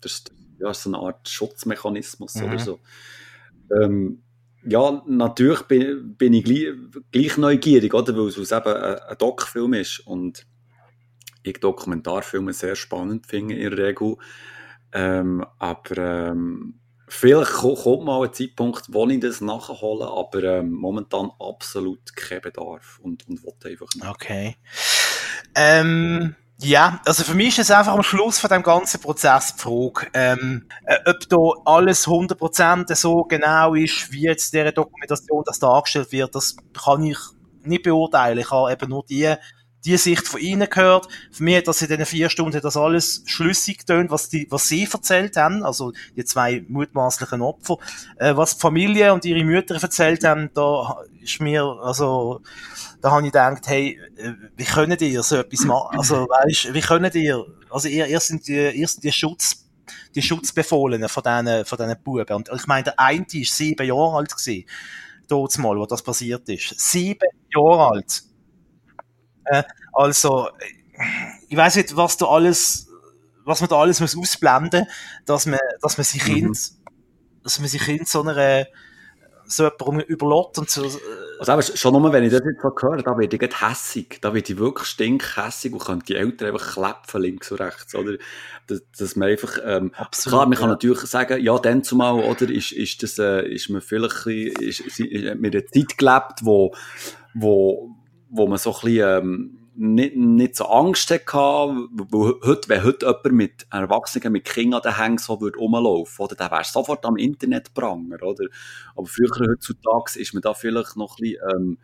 [0.00, 2.44] Das ist, ja, so eine Art Schutzmechanismus mhm.
[2.44, 2.80] oder so.
[3.80, 4.22] Ähm,
[4.64, 6.68] ja, natürlich bin, bin ich gleich,
[7.12, 8.14] gleich, neugierig, oder?
[8.14, 10.46] Weil es eben ein, ein Doc-Film ist und
[11.42, 14.16] ich Dokumentarfilme sehr spannend finde in der Regel.
[14.92, 16.80] Ähm, aber ähm,
[17.12, 23.00] Vielleicht kommt mal ein Zeitpunkt, wo ich das nachhole, aber ähm, momentan absolut kein Bedarf
[23.02, 24.08] und, und will einfach nicht.
[24.08, 24.54] Okay.
[25.54, 29.62] Ähm, ja, also für mich ist es einfach am Schluss von dem ganzen Prozess die
[29.62, 35.58] Frage, ähm, äh, ob da alles 100% so genau ist, wie jetzt dieser Dokumentation das
[35.58, 37.18] dargestellt wird, das kann ich
[37.62, 38.38] nicht beurteilen.
[38.38, 39.34] Ich habe eben nur die
[39.84, 41.08] die Sicht von ihnen gehört.
[41.30, 44.68] Für mich hat das in diesen vier Stunden das alles schlüssig getönt, was die, was
[44.68, 47.78] sie erzählt haben, also die zwei mutmaßlichen Opfer.
[48.16, 52.42] Äh, was die Familie und ihre Mütter erzählt haben, da ist mir, also,
[53.00, 55.98] da habe ich gedacht, hey, äh, wie können ihr so etwas machen?
[55.98, 59.66] Also, weißt, wie können ihr, also ihr, ihr sind die, ihr sind die Schutz,
[60.14, 62.36] die Schutzbefohlenen von diesen, von diesen Buben.
[62.36, 64.66] Und ich meine, der eine ist sieben Jahre alt gewesen,
[65.26, 66.78] dort mal, wo das passiert ist.
[66.78, 68.29] Sieben Jahre alt
[69.44, 70.48] äh, also,
[71.48, 72.88] ich weiß nicht, was da alles,
[73.44, 74.86] was man da alles muss ausblenden,
[75.26, 76.34] dass man, dass man sich mhm.
[76.34, 76.72] Kind,
[77.42, 78.66] dass man sich Kind so einer,
[79.46, 80.84] so jemandem überlässt und so.
[80.84, 80.90] Äh,
[81.40, 84.18] also aber schon nur, wenn ich das jetzt so höre, da werde ich hässig.
[84.20, 88.16] Da werde ich wirklich stinkhässig und könnte die Eltern einfach klepfen, links und rechts, oder?
[88.66, 92.48] Dass, dass man einfach, ähm, Absolut, klar, man kann natürlich sagen, ja, dann zumal, oder,
[92.48, 96.40] ist, ist das, äh, ist man vielleicht bisschen, ist, ist, ist, mit einer Zeit gelebt,
[96.42, 96.74] wo,
[97.34, 97.96] wo,
[98.30, 103.06] wo man so ein bisschen, ähm, nicht, nicht so Angst hatte, weil heute, wenn heute
[103.06, 107.04] jemand mit Erwachsenen, mit Kindern an den Hängen so würde rumlaufen, oder, dann wärst sofort
[107.06, 108.44] am Internet pranger, oder?
[108.94, 111.78] Aber früher, heutzutage, ist man da vielleicht noch ein bisschen, ähm,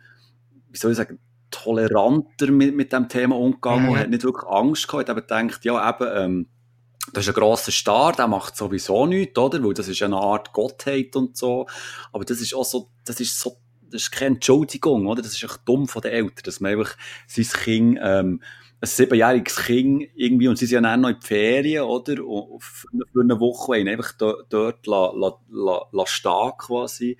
[0.69, 3.89] wie soll ich sagen, toleranter mit, mit dem Thema umgegangen mhm.
[3.91, 6.47] und hat nicht wirklich Angst gehabt, hat aber gedacht, ja, eben, ähm,
[7.13, 9.63] das ist ein grosser Star, der macht sowieso nichts, oder?
[9.63, 11.65] Weil das ist eine Art Gottheit und so.
[12.11, 13.57] Aber das ist auch so, das ist so
[13.91, 15.21] das ist keine Entschuldigung, oder?
[15.21, 16.95] Das ist echt dumm von den Eltern, dass man einfach
[17.27, 18.41] sein Kind, ähm,
[18.79, 22.23] ein siebenjähriges Kind irgendwie, und sie sind ja dann noch in die Ferien, oder?
[22.23, 22.87] Und für
[23.19, 27.17] eine Woche wollen einfach dort, dort la, la, la, la stehen, quasi.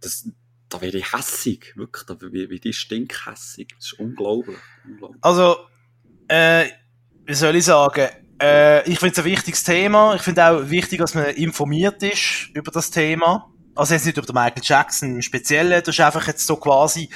[0.00, 0.28] Das,
[0.68, 3.74] da werde ich hässig, wirklich, da werde ich stinkhässig.
[3.76, 4.58] Das ist unglaublich.
[4.86, 5.18] unglaublich.
[5.22, 5.56] Also,
[6.28, 6.66] äh,
[7.26, 8.08] wie soll ich sagen?
[8.40, 10.14] Äh, ich finde es ein wichtiges Thema.
[10.14, 13.50] Ich finde auch wichtig, dass man informiert ist über das Thema
[13.80, 17.08] also jetzt nicht über den Michael Jackson im Speziellen, das ist einfach jetzt so quasi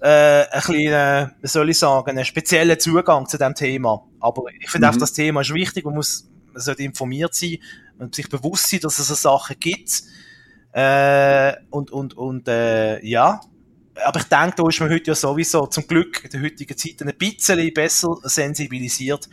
[0.00, 4.04] äh, ein kleiner, wie soll ich sagen, einen speziellen Zugang zu dem Thema.
[4.18, 4.94] Aber ich finde mhm.
[4.94, 7.58] auch, das Thema ist wichtig, man muss man sollte informiert sein
[7.98, 10.02] und sich bewusst sein, dass es so Sachen gibt.
[10.72, 13.40] Äh, und und, und äh, ja,
[14.04, 17.00] aber ich denke, da ist man heute ja sowieso zum Glück in der heutigen Zeit
[17.00, 19.28] ein bisschen besser sensibilisiert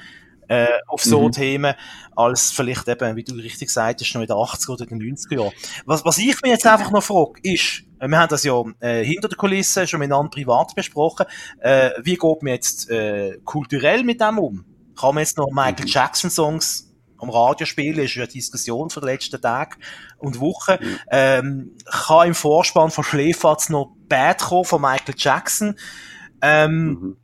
[0.49, 1.31] äh, auf so mhm.
[1.31, 1.75] Themen,
[2.15, 5.53] als vielleicht eben, wie du richtig sagst, noch in den 80er oder den 90er Jahren.
[5.85, 9.29] Was, was ich mir jetzt einfach noch frage, ist, wir haben das ja äh, hinter
[9.29, 11.25] der Kulisse schon miteinander privat besprochen.
[11.59, 14.65] Äh, wie geht man jetzt äh, kulturell mit dem um?
[14.99, 15.87] Kann man jetzt noch Michael mhm.
[15.87, 19.81] Jackson Songs am Radio spielen, ist eine Diskussion von den letzten Tagen
[20.17, 20.77] und Wochen.
[20.79, 20.99] Mhm.
[21.11, 25.75] Ähm, kann im Vorspann von Schläferz noch Bad kommen von Michael Jackson?
[26.41, 27.17] Ähm, mhm.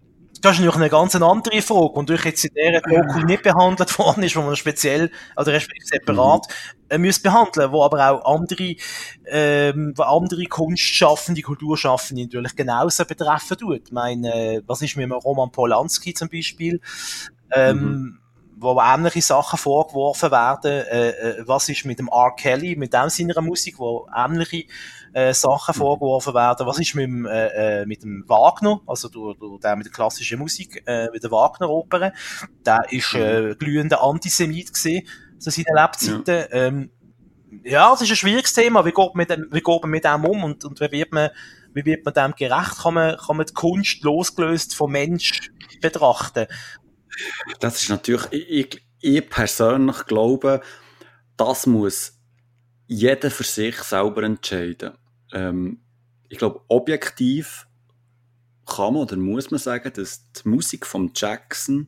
[0.45, 1.93] Das ist natürlich eine ganz andere Frage.
[1.93, 5.87] Und durch jetzt in dieser Doku nicht behandelt worden ist, wo man speziell, oder respektive
[5.87, 6.45] separat,
[6.91, 7.01] mhm.
[7.01, 8.75] müsste behandeln, wo aber auch andere,
[9.25, 13.87] ähm, wo andere Kunstschaffende, Kulturschaffende natürlich genauso betreffen tut.
[13.87, 16.79] Ich meine, äh, was ist mit dem Roman Polanski zum Beispiel?
[17.51, 18.19] Ähm, mhm
[18.57, 20.71] wo ähnliche Sachen vorgeworfen werden.
[20.71, 22.33] Äh, äh, was ist mit dem R.
[22.37, 24.63] Kelly, mit dem seiner Musik, wo ähnliche
[25.15, 25.79] äh, Sachen mhm.
[25.79, 26.67] vorgeworfen werden.
[26.67, 29.93] Was ist mit dem, äh, äh, mit dem Wagner, also du, du, der mit der
[29.93, 32.11] klassischen Musik, äh, mit der Wagner-Oper.
[32.65, 33.57] Der ist äh, mhm.
[33.57, 35.07] glühender Antisemit gewesen,
[35.39, 36.25] zu seinen Lebzeiten.
[36.27, 36.47] Ja.
[36.51, 36.91] Ähm,
[37.63, 38.85] ja, das ist ein schwieriges Thema.
[38.85, 41.13] Wie geht man mit dem, wie geht man mit dem um und, und wie wird
[41.13, 41.29] man,
[41.73, 42.79] wie wird man dem gerecht?
[42.79, 45.49] Kann man, kann man die Kunst losgelöst vom Mensch
[45.81, 46.47] betrachten?
[47.61, 50.59] Das ist natürlich, ich, ich persönlich glaube,
[51.37, 52.19] das muss
[52.87, 54.91] jeder für sich selber entscheiden.
[55.35, 55.81] Ähm,
[56.29, 57.67] ich glaube, objektiv
[58.65, 61.87] kann man oder muss man sagen, dass die Musik von Jackson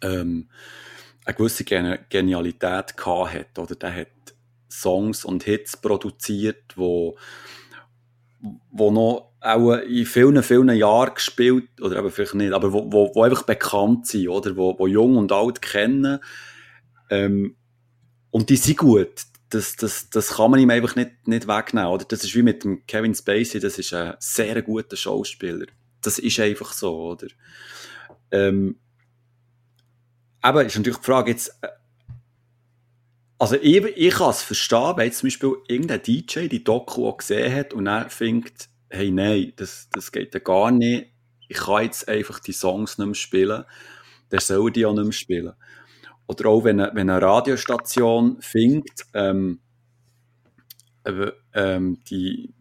[0.00, 0.48] ähm,
[1.24, 3.58] eine gewisse Genialität gehabt hat.
[3.58, 4.08] Oder der hat
[4.70, 7.18] Songs und Hits produziert, wo,
[8.70, 13.12] wo noch auch in vielen, vielen Jahren gespielt, oder eben vielleicht nicht, aber wo, wo,
[13.14, 14.56] wo einfach bekannt sind, oder?
[14.56, 16.20] Wo, wo jung und alt kennen.
[17.10, 17.56] Ähm,
[18.30, 21.90] und die sind gut das, das, das kann man ihm einfach nicht, nicht wegnehmen.
[21.90, 22.04] Oder?
[22.06, 25.66] Das ist wie mit dem Kevin Spacey, das ist ein sehr guter Schauspieler.
[26.00, 27.28] Das ist einfach so, oder?
[28.30, 28.78] Ähm,
[30.40, 31.68] aber ist natürlich die Frage jetzt, äh,
[33.38, 37.18] also ich, ich kann es verstehen, wenn jetzt zum Beispiel irgendein DJ die Doku auch
[37.18, 41.12] gesehen hat und er findet, hey, nein, das, das geht ja gar nicht.
[41.48, 43.64] Ich kann jetzt einfach die Songs nicht mehr spielen.
[44.30, 45.52] Der soll die auch nicht mehr spielen.
[46.40, 49.60] Oder auch wenn eine, wenn eine Radiostation findet, ähm,
[51.54, 52.54] ähm, die,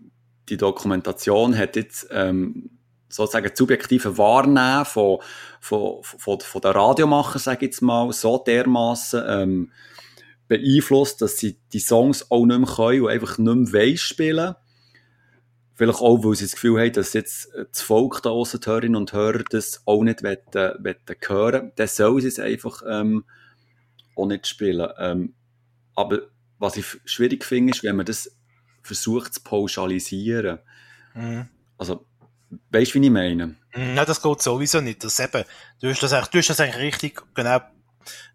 [0.49, 2.71] die Dokumentation hat jetzt ähm,
[3.07, 5.19] sozusagen subjektive Wahrnehmen von,
[5.59, 9.71] von, von, von der Radiomacher, sage ich jetzt mal, so dermaßen ähm,
[10.47, 14.55] beeinflusst, dass sie die Songs auch nicht mehr können und einfach nicht mehr spielen
[15.81, 18.95] Vielleicht auch, weil sie das Gefühl haben, dass jetzt das Volk da aussen, die Hörerinnen
[18.95, 21.71] und Hörer, das auch nicht wollen, wollen hören.
[21.75, 23.23] Dann sollen sie es einfach ähm,
[24.15, 24.89] auch nicht spielen.
[24.99, 25.33] Ähm,
[25.95, 26.21] aber
[26.57, 28.31] was ich schwierig finde, ist, wenn man das
[28.83, 30.59] versucht zu pauschalisieren.
[31.13, 31.47] Mhm.
[31.77, 32.05] Also,
[32.69, 33.47] weißt du, wie ich meine?
[33.47, 35.03] Mhm, nein, das geht sowieso nicht.
[35.03, 35.43] Das eben,
[35.79, 37.59] du, hast das eigentlich, du hast das eigentlich richtig, genau,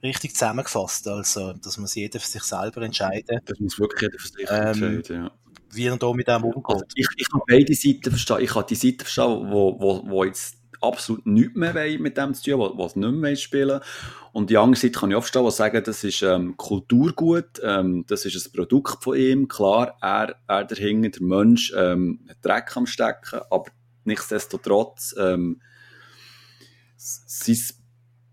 [0.02, 1.06] richtig zusammengefasst.
[1.08, 3.40] Also, dass man jeder für sich selber entscheiden.
[3.44, 5.30] Das muss wirklich jeder für sich ähm, entscheiden, ja.
[5.70, 6.64] Wie er da mit dem umgeht.
[6.68, 8.40] Also ich, ich kann beide Seiten verstehen.
[8.40, 12.50] Ich kann die Seite verstehen, wo, wo, wo jetzt absolut nichts mehr mit dem zu
[12.50, 13.80] tun, was nicht mehr spielen
[14.32, 18.24] Und die andere Seite kann ich aufstehen, die sagen, das ist ähm, Kulturgut, ähm, das
[18.24, 19.48] ist ein Produkt von ihm.
[19.48, 23.66] Klar, er, er dahinter, der Mensch, ähm, hat Dreck am Stecken, aber
[24.04, 25.60] nichtsdestotrotz, ähm,
[26.96, 27.58] sein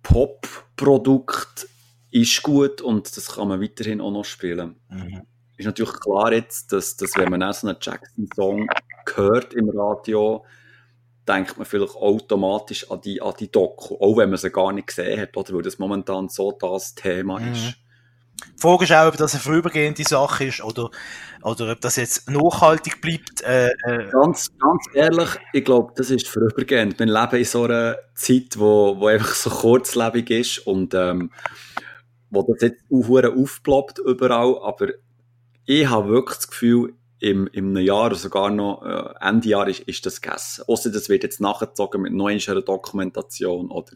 [0.02, 1.68] Pop-Produkt
[2.12, 4.76] ist gut und das kann man weiterhin auch noch spielen.
[4.90, 5.24] Mhm.
[5.58, 8.68] Ist natürlich klar jetzt, dass, dass wenn man auch so einen Jackson-Song
[9.16, 10.46] hört im Radio,
[11.28, 14.88] denkt man vielleicht automatisch an die, an die Doku, auch wenn man sie gar nicht
[14.88, 17.54] gesehen hat, oder weil das momentan so das Thema mhm.
[17.54, 17.76] ist.
[18.56, 20.90] Die Frage ist auch, ob das eine vorübergehende Sache ist oder,
[21.44, 23.42] oder ob das jetzt nachhaltig bleibt.
[23.44, 24.10] Äh, äh.
[24.12, 27.00] Ganz, ganz ehrlich, ich glaube, das ist vorübergehend.
[27.00, 31.32] Wir leben in so einer Zeit, wo, wo einfach so kurzlebig ist und ähm,
[32.30, 34.88] wo das jetzt aufploppt überall, aber
[35.66, 39.80] ich habe wirklich das Gefühl, im, im Jahr oder sogar noch äh, Ende Jahr ist,
[39.82, 40.66] ist das gegessen.
[40.68, 43.94] Außer das wird jetzt nachgezogen mit neuer Dokumentation oder,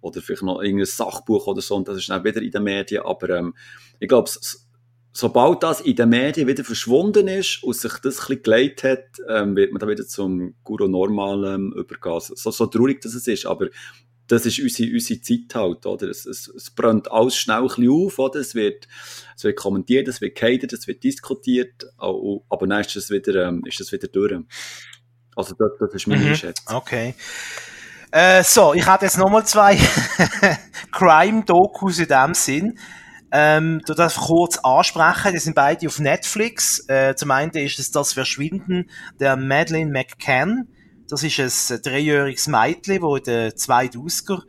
[0.00, 3.02] oder vielleicht noch irgendein Sachbuch oder so und das ist dann wieder in den Medien.
[3.02, 3.54] Aber ähm,
[4.00, 4.30] ich glaube,
[5.12, 9.22] sobald das in den Medien wieder verschwunden ist und sich das ein bisschen geleitet hat,
[9.28, 12.20] ähm, wird man dann wieder zum Guru Normal ähm, übergehen.
[12.20, 13.68] So, so traurig das es ist, aber
[14.32, 16.08] das ist unsere, unsere Zeit halt, oder?
[16.08, 18.40] Es, es, es brennt alles schnell ein bisschen auf, oder?
[18.40, 18.88] Es wird,
[19.36, 23.62] es wird kommentiert, es wird gehatet, es wird diskutiert, aber dann ist das wieder, ähm,
[23.66, 24.32] ist das wieder durch.
[25.36, 26.34] Also das, das ist meine mhm.
[26.34, 26.76] Schätzung.
[26.76, 27.14] Okay.
[28.10, 29.78] Äh, so, ich habe jetzt nochmal zwei
[30.92, 32.78] Crime-Dokus in dem Sinn.
[33.30, 36.86] Ähm, du darfst kurz ansprechen, die sind beide auf Netflix.
[36.88, 38.90] Äh, zum einen ist es das Verschwinden
[39.20, 40.68] der Madeleine McCann.
[41.08, 44.42] Das ist ein dreijähriges Mädchen, das in den 2000er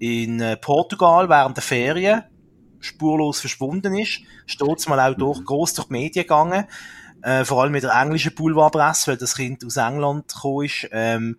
[0.00, 2.24] in äh, Portugal während der Ferien
[2.80, 4.20] spurlos verschwunden ist.
[4.46, 6.66] Steht mal auch durch, gross durch die Medien gegangen.
[7.22, 10.88] äh, vor allem mit der englischen Boulevardpresse, weil das Kind aus England gekommen ist.
[10.92, 11.38] Ähm,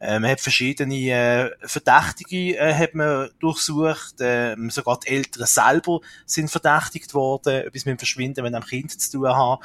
[0.00, 6.00] äh, man hat verschiedene äh, Verdächtige äh, hat man durchsucht, äh, sogar die Eltern selber
[6.24, 9.62] sind verdächtigt worden, etwas mit dem Verschwinden mit einem Kind zu tun haben.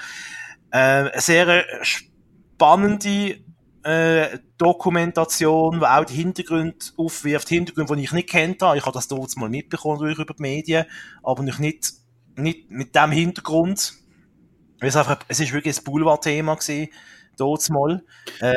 [0.71, 3.39] Äh, eine sehr spannende
[3.85, 8.77] äh, Dokumentation, die auch die Hintergründe aufwirft, Hintergründe, die ich nicht kennt habe.
[8.77, 10.85] Ich habe das dort mal mitbekommen durch über die Medien,
[11.21, 11.93] aber noch nicht,
[12.35, 13.93] nicht mit dem Hintergrund.
[14.79, 16.89] Es, einfach, es ist wirklich ein Boulevard-Thema gewesen,
[17.37, 18.03] dort mal.
[18.39, 18.55] Äh,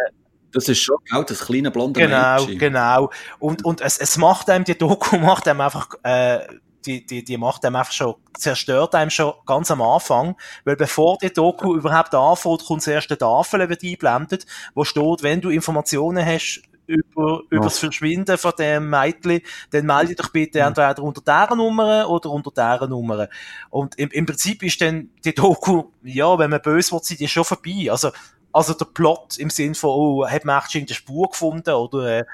[0.50, 2.58] das ist schon genau das kleine blonde Genau, Mädchen.
[2.58, 3.10] genau.
[3.38, 6.40] Und, und es, es macht einem, die Doku macht einem einfach, äh,
[6.88, 11.18] die, die, die macht einem einfach schon, zerstört einem schon ganz am Anfang, weil bevor
[11.18, 16.24] die Doku überhaupt anfängt, kommt zuerst eine Tafel, wird eingeblendet, wo steht, wenn du Informationen
[16.24, 21.54] hast über, über das Verschwinden von dem Mädchen, dann melde dich bitte entweder unter dieser
[21.54, 23.28] Nummer oder unter dieser Nummer.
[23.68, 27.30] Und im, im Prinzip ist dann die Doku, ja, wenn man böse wird, die ist
[27.30, 27.88] schon vorbei.
[27.90, 28.10] Also,
[28.50, 32.24] also der Plot im Sinn von, oh, hat man echt eine Spur gefunden oder, äh,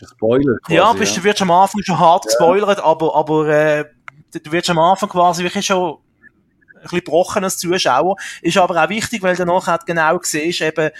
[0.00, 3.84] äh, Spoiler quasi, ja, bist, du wirst am Anfang schon hart gespoilert, aber, aber äh,
[4.32, 8.16] du wirst am Anfang quasi wirklich schon ein bisschen gebrochen als Zuschauer.
[8.42, 10.90] Ist aber auch wichtig, weil du nachher genau siehst, eben,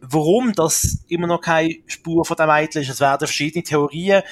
[0.00, 2.88] warum das immer noch keine Spur von dem Mädchen ist.
[2.88, 4.22] Es werden verschiedene Theorien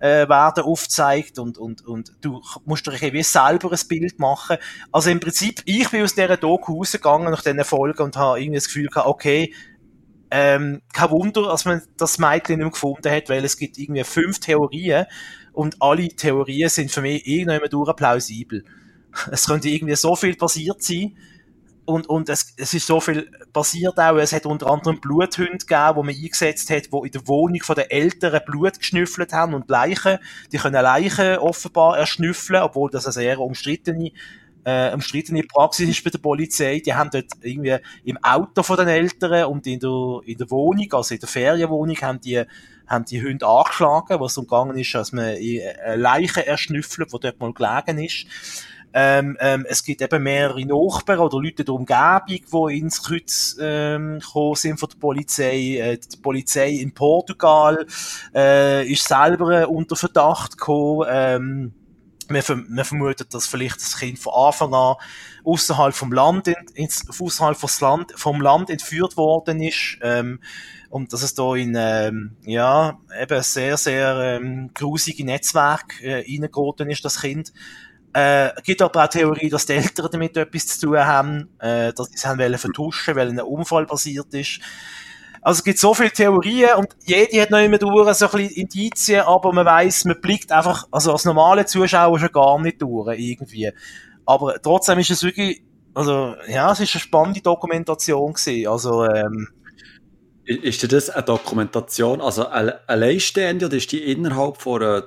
[0.00, 4.58] äh, werden aufgezeigt und, und, und du musst dir wie selber ein Bild machen.
[4.92, 8.58] Also im Prinzip, ich bin aus dieser Doku rausgegangen nach diesen Folgen und habe irgendwie
[8.58, 9.54] das Gefühl gehabt, okay,
[10.36, 14.40] ähm, kein Wunder, dass man das Mädchen nicht gefunden hat, weil es gibt irgendwie fünf
[14.40, 15.06] Theorien
[15.52, 18.64] und alle Theorien sind für mich irgendwann durch plausibel.
[19.30, 21.16] Es könnte irgendwie so viel passiert sein
[21.84, 24.16] und, und es, es ist so viel passiert auch.
[24.16, 27.76] Es hat unter anderem Bluthunde gegeben, wo man eingesetzt hat, wo in der Wohnung von
[27.76, 30.18] den Eltern Blut geschnüffelt haben und Leichen.
[30.50, 34.10] Die können Leichen offenbar erschnüffeln, obwohl das eine sehr umstrittene
[34.64, 36.80] äh, umstrittene Praxis ist bei der Polizei.
[36.84, 40.92] Die haben dort irgendwie im Auto von den Eltern und in der, in der Wohnung,
[40.92, 42.42] also in der Ferienwohnung, haben die,
[42.86, 47.52] haben die Hunde angeschlagen, was umgegangen ist, dass man eine Leiche erschnüffelt, die dort mal
[47.52, 48.26] gelegen ist.
[48.96, 54.20] Ähm, ähm, es gibt eben mehrere Nachbarn oder Leute der Umgebung, die ins Kreuz ähm,
[54.20, 55.78] gekommen sind von der Polizei.
[55.78, 57.86] Äh, die Polizei in Portugal
[58.32, 61.08] äh, ist selber unter Verdacht gekommen.
[61.10, 61.72] Ähm,
[62.30, 64.96] man, vermutet, dass vielleicht das Kind von Anfang an
[65.44, 69.98] außerhalb vom Land, ins, außerhalb vom Land, vom Land entführt worden ist.
[70.02, 70.40] Ähm,
[70.90, 77.04] und dass es da in ähm, ja eben sehr sehr ähm, grusige Netzwerk äh, ist
[77.04, 77.52] das Kind
[78.14, 82.08] äh, gibt aber auch Theorie, dass die Eltern damit etwas zu tun haben, äh, dass
[82.08, 84.60] sie es haben wollen vertuschen, weil ein Unfall passiert ist.
[85.44, 88.56] Also es gibt so viele Theorien und jede hat noch immer durch so ein bisschen
[88.56, 93.18] Indizien, aber man weiß, man blickt einfach, also als normale Zuschauer schon gar nicht durch,
[93.18, 93.70] irgendwie.
[94.24, 99.48] Aber trotzdem ist es wirklich, also, ja, es ist eine spannende Dokumentation gewesen, also, ähm,
[100.46, 105.02] Ist das eine Dokumentation, also eine alleinstehende oder ist die innerhalb von einer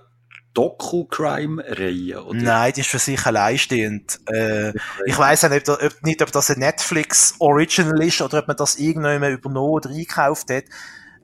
[0.58, 2.26] Doku-Crime-Reihe?
[2.32, 4.20] Nein, die ist für sich alleinstehend.
[4.28, 4.70] Äh,
[5.06, 8.78] ich weiß auch nicht, ob, nicht, ob das ein Netflix-Original ist oder ob man das
[8.78, 10.64] irgendjemand übernommen oder eingekauft hat.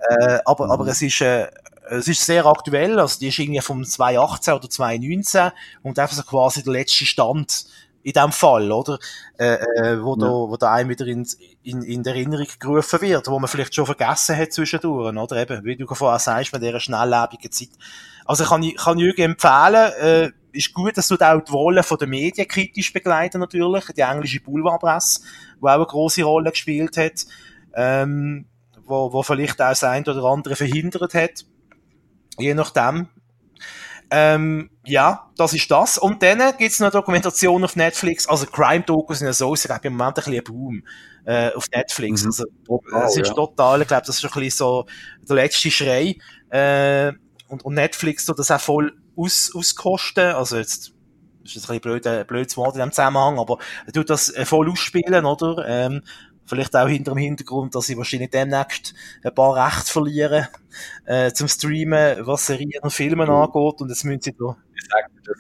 [0.08, 0.72] Äh, aber, mhm.
[0.72, 1.48] aber es ist, äh,
[1.89, 6.24] es ist sehr aktuell, also die ist irgendwie vom 2018 oder 2019 und einfach so
[6.24, 7.65] quasi der letzte Stand
[8.04, 9.00] in dem Fall, oder?
[9.38, 10.26] Äh, äh, wo, ja.
[10.26, 11.26] da, wo da einem wieder in,
[11.63, 15.42] in, in der Erinnerung gerufen wird, wo man vielleicht schon vergessen hat zwischendurch, oder?
[15.42, 17.70] Eben, wie du vorher sagst, mit dieser schnelllebigen Zeit.
[18.26, 21.98] Also kann ich, kann ich empfehlen, äh, ist gut, dass du auch die Rolle von
[21.98, 25.22] der Medien kritisch begleiten natürlich, die englische Boulevardpresse,
[25.60, 27.26] die auch eine große Rolle gespielt hat,
[27.76, 28.46] ähm,
[28.86, 31.46] wo, wo vielleicht auch das eine oder andere verhindert hat,
[32.38, 33.08] je nachdem.
[34.15, 35.97] Ähm, ja, das ist das.
[35.97, 39.93] Und dann gibt's noch Dokumentation auf Netflix, also Crime-Dokus sind ja so, ich glaube im
[39.93, 40.84] Moment ein bisschen ein Boom
[41.26, 42.21] äh, auf Netflix.
[42.21, 42.28] Mhm.
[42.28, 43.34] Also, total, es ist ja.
[43.34, 44.86] total, ich glaube, das ist ein bisschen so
[45.28, 46.15] der letzte Schrei.
[46.52, 47.13] Äh,
[47.47, 50.36] und, und Netflix tut das auch voll aus, auskosten.
[50.36, 50.93] Also jetzt
[51.43, 54.45] ist das ein bisschen blöd, blödes Wort in dem Zusammenhang, aber er tut das äh,
[54.45, 55.65] voll ausspielen, oder?
[55.67, 56.04] Ähm,
[56.45, 60.47] vielleicht auch hinter dem Hintergrund, dass sie wahrscheinlich demnächst ein paar Rechte verlieren
[61.06, 63.32] äh, zum Streamen, was Serien und Filme mhm.
[63.32, 64.56] angeht und jetzt müssen sie da...
[64.75, 65.38] Ich sag, das,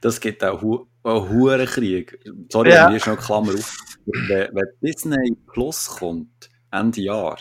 [0.00, 2.18] das gibt auch hu einen hohen Krieg.
[2.50, 2.88] Sorry, ja.
[2.88, 3.76] hier ist noch Klammer auf.
[4.06, 7.38] Wenn, wenn Disney Plus kommt, Ende Jahr,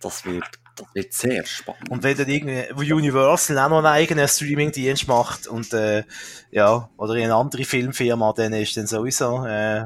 [0.00, 0.44] das wird
[0.76, 1.88] das wird sehr spannend.
[1.90, 6.02] Und wenn dann irgendwie Universal auch noch einen eigenen Streaming-Dienst macht und äh,
[6.50, 9.84] ja, oder eine andere Filmfirma, dann ist dann sowieso äh,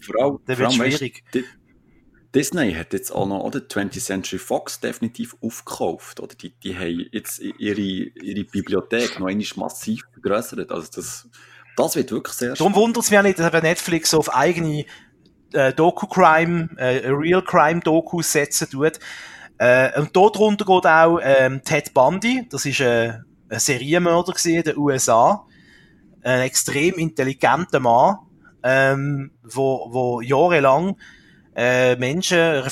[0.00, 1.24] vor allem, dann wird schwierig.
[1.32, 1.46] Weißt,
[2.34, 3.58] Disney hat jetzt auch noch, oder?
[3.58, 6.34] 20th Century Fox definitiv aufgekauft, oder?
[6.34, 10.70] Die, die haben jetzt ihre, ihre Bibliothek noch einmal massiv vergrößert.
[10.70, 11.28] Also das,
[11.76, 14.86] das wird wirklich sehr Darum wundert es mich auch nicht, dass Netflix so auf eigene
[15.52, 18.98] äh, Doku-Crime, äh, Real-Crime-Dokus setzen tut.
[19.58, 23.18] Äh, und dort drunter geht auch ähm, Ted Bundy, das ist äh,
[23.48, 25.46] ein Serienmörder in den USA.
[26.22, 28.16] Ein extrem intelligenter Mann,
[28.62, 30.96] ähm, wo, wo jahrelang
[31.54, 32.62] äh, Menschen,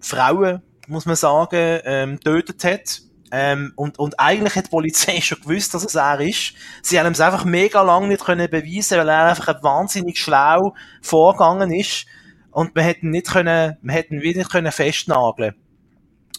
[0.00, 3.02] Frauen, muss man sagen, ähm, tötet hat.
[3.30, 6.54] Ähm, und, und eigentlich hat die Polizei schon gewusst, dass es er ist.
[6.82, 11.72] Sie haben es einfach mega lang nicht können beweisen, weil er einfach wahnsinnig schlau vorgegangen
[11.72, 12.06] ist.
[12.50, 15.54] Und wir hätten nicht können, wir hätten wieder nicht können festnageln.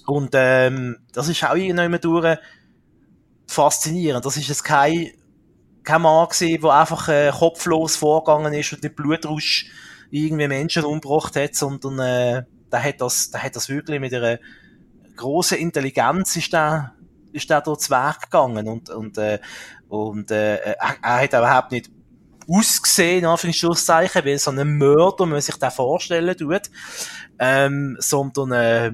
[0.05, 2.37] Und, ähm, das ist auch irgendwann durch
[3.47, 4.25] faszinierend.
[4.25, 5.11] Das ist jetzt kein,
[5.83, 9.71] kein Mann gewesen, der einfach äh, kopflos vorgegangen ist und den Blutrausch
[10.14, 14.38] irgendwie Menschen umgebracht hat, sondern äh, der hat das, der hat das wirklich mit einer
[15.16, 16.93] großen Intelligenz ist der,
[17.32, 19.39] ist der dort zu Weg gegangen und, und, äh,
[19.89, 21.89] und äh, er, er hat überhaupt nicht
[22.47, 26.70] ausgesehen, Anführungszeichen, wie so ein Mörder, man sich das vorstellen tut,
[27.39, 28.91] ähm, sondern äh,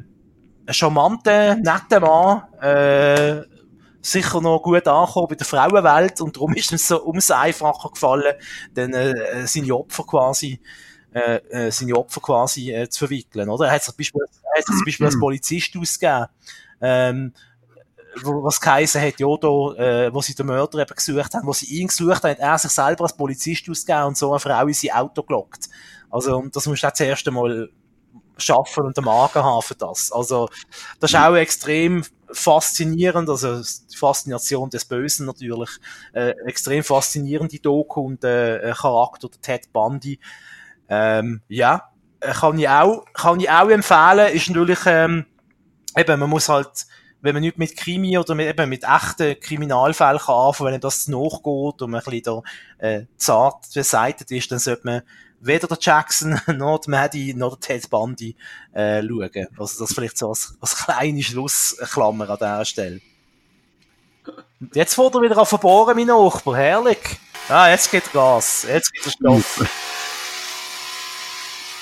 [0.68, 3.42] ein charmanter, netter Mann, äh,
[4.02, 8.36] sicher noch gut angekommen bei der Frauenwelt und darum ist es so umso einfacher gefallen,
[8.74, 10.62] dann äh, seine Opfer quasi
[11.14, 13.68] äh, äh, seine Opfer quasi äh, zu verwickeln, oder?
[13.68, 15.22] Er hat sich zum Beispiel, er hat sich zum Beispiel als mhm.
[15.22, 16.28] Polizist ausgegeben,
[16.82, 17.34] ähm,
[18.24, 19.74] wo, was geheißen hat, ja, da,
[20.07, 22.57] äh, wo sie den Mörder eben gesucht haben, wo sie ihn gesucht haben, hat er
[22.57, 25.70] sich selber als Polizist ausgegeben und so eine Frau in sein Auto gelockt.
[26.10, 27.70] Also, das musst du auch zuerst einmal
[28.38, 30.12] schaffen und den Magen haben für das.
[30.12, 30.49] Also,
[30.99, 35.70] das ist auch extrem faszinierend, also die Faszination des Bösen natürlich,
[36.14, 40.20] äh, extrem faszinierende Doku und äh, Charakter der Ted Bundy,
[40.90, 45.26] ähm, ja, äh, kann ich auch, kann ich auch empfehlen, ist natürlich, ähm,
[45.96, 46.88] eben, man muss halt,
[47.22, 51.08] wenn man nicht mit Krimi oder mit, eben mit echten Kriminalfällen kann anfangen, wenn das
[51.08, 52.42] nachgeht und man ein bisschen
[52.80, 55.02] da, äh, zart beseitigt ist, dann sollte man
[55.42, 58.36] weder der Jackson, noch der Maddie, noch der Ted Bundy,
[58.74, 59.48] äh, schauen.
[59.58, 63.02] Also das vielleicht so als, als kleine Schlussklammer an dieser Stelle.
[64.60, 66.58] Und jetzt fährt er wieder auf verbohren, mein Nachbar.
[66.58, 67.20] Herrlich.
[67.48, 68.66] Ah, jetzt geht Gas.
[68.68, 70.09] Jetzt geht der Stoff.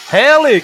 [0.09, 0.63] Herrlich!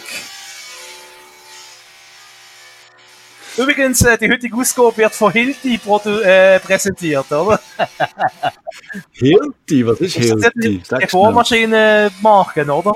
[3.57, 7.59] Übrigens, äh, die heutige Ausgabe wird von Hilti äh, präsentiert, oder?
[9.11, 9.85] Hilti?
[9.85, 10.81] Was ist Hilti?
[10.81, 12.93] Die Bohrmaschine machen, oder?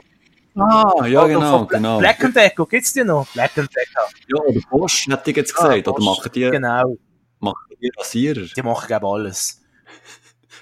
[0.56, 2.00] Ah, ja, oder genau, genau.
[2.00, 3.28] Black Decker, gibt's die noch?
[3.34, 4.08] Black Decker.
[4.28, 5.88] Ja, oder Bosch, hätte ich jetzt ah, gesagt.
[5.88, 6.98] Ah, oder machen die, genau.
[7.39, 8.45] machen die Rasierer?
[8.56, 9.62] Die machen, glaube alles.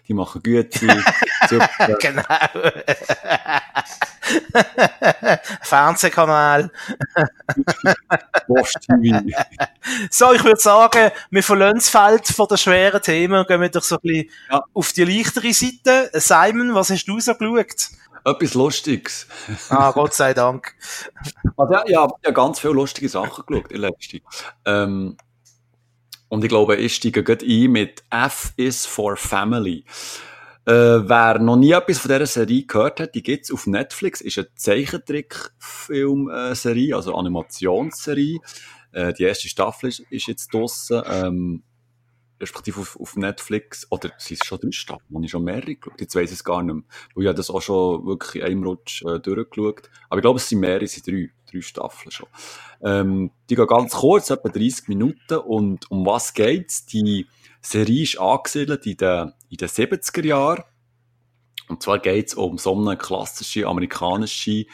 [0.08, 0.88] Die machen Güte,
[2.00, 2.24] genau.
[5.62, 6.72] Fernsehkanal.
[10.10, 13.70] so, ich würde sagen, wir verlassen das Feld von den schweren Themen und gehen wir
[13.70, 14.64] doch so ein bisschen ja.
[14.74, 16.10] auf die leichtere Seite.
[16.14, 17.90] Simon, was hast du so geschaut?
[18.26, 19.28] Etwas Lustiges.
[19.70, 20.74] ah, Gott sei Dank.
[21.58, 24.18] Also, ja, ich habe ja ganz viele lustige Sachen geschaut in letzter
[24.66, 25.18] ähm,
[26.30, 29.86] Und ich glaube, ich steige gerade ein mit F is for Family.
[30.66, 34.40] Äh, wer noch nie etwas von dieser Serie gehört hat, die gibt's auf Netflix, ist
[34.40, 38.40] eine Zeichentrickfilmserie, also Animationsserie.
[38.92, 41.62] Äh, die erste Staffel ist, ist jetzt draussen, ähm,
[42.42, 46.16] respektive auf, auf Netflix, oder sind es schon drei Staffeln, ich schon mehrere geschaut, jetzt
[46.16, 49.04] weiss ich es gar nicht mehr, weil ich das auch schon wirklich in einem Rutsch
[49.04, 52.28] äh, durchgeschaut, aber ich glaube, es sind mehrere, es sind drei, drei Staffeln schon.
[52.82, 56.86] Ähm, die gehen ganz kurz, etwa 30 Minuten, und um was geht's?
[56.86, 57.28] Die
[57.62, 60.64] Serie ist angesiedelt in den, in den 70er Jahren.
[61.68, 64.66] Und zwar geht es um so eine klassische amerikanische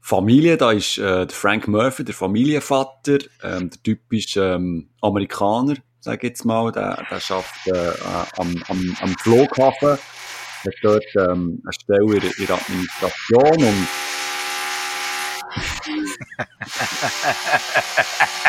[0.00, 0.56] Familie.
[0.56, 6.30] Da ist äh, der Frank Murphy, der Familienvater, ähm, der typische ähm, Amerikaner, sage ich
[6.30, 6.72] jetzt mal.
[6.72, 9.98] Der, der arbeitet äh, am, am, am Flughafen.
[10.64, 13.88] Er hat dort ähm, eine Stelle in der Administration und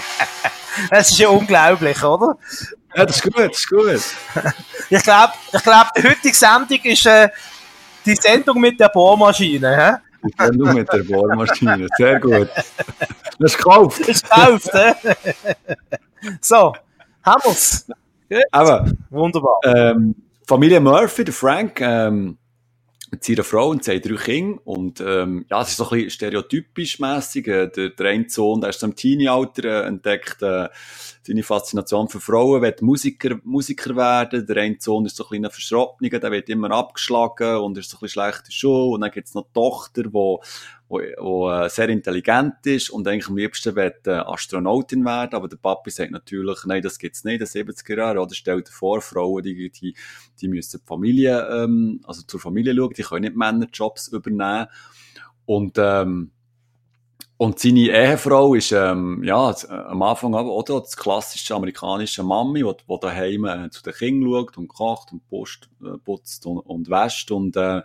[0.92, 2.38] Es ist ja unglaublich, oder?
[2.96, 4.02] Ja, das ist gut, das ist gut.
[4.90, 7.30] ich glaube, ich glaub, die heutige Sendung ist äh,
[8.06, 9.76] die Sendung mit der Bohrmaschine.
[9.76, 10.28] Hä?
[10.28, 12.50] Die Sendung mit der Bohrmaschine, sehr gut.
[13.40, 14.00] Das ist gekauft.
[14.02, 14.94] Das ist gekauft, hä?
[16.42, 16.74] So,
[17.24, 17.86] haben wir's.
[18.52, 19.60] Aber, Wunderbar.
[19.64, 20.16] Ähm,
[20.48, 22.38] Familie Murphy, der Frank, ähm,
[23.12, 24.60] mit seiner Frau und seinen drei Kindern.
[24.64, 27.48] Und ähm, ja, es ist so ein bisschen stereotypisch mässig.
[27.48, 30.70] Äh, der, der eine Sohn, der ist so im Teenie-Alter, äh, entdeckt äh,
[31.24, 34.46] seine Faszination für Frauen, will Musiker, Musiker werden.
[34.46, 37.98] Der eine Sohn ist so ein kleiner Verschrottener, der wird immer abgeschlagen und ist so
[37.98, 38.94] ein bisschen schlechte Schule.
[38.96, 40.38] Und dann gibt's noch die Tochter, die
[40.90, 45.48] wo, wo äh, sehr intelligent ist und eigentlich am liebsten will äh, Astronautin werden, aber
[45.48, 48.34] der Papi sagt natürlich, nein, das gibt's nicht, in den 70er Jahren, oder?
[48.34, 49.96] Stellt dir vor, Frauen, die, die,
[50.42, 54.68] die müssen die Familie, ähm, also zur Familie schauen, die können nicht Männerjobs übernehmen.
[55.46, 56.32] Und ähm,
[57.42, 62.84] und seine Ehefrau ist, ähm, ja, am Anfang aber, oder, das klassische amerikanische Mami, die,
[62.90, 66.90] die daheim äh, zu den Kindern schaut und kocht und putzt, äh, putzt und, und
[66.90, 67.82] wäscht und, äh,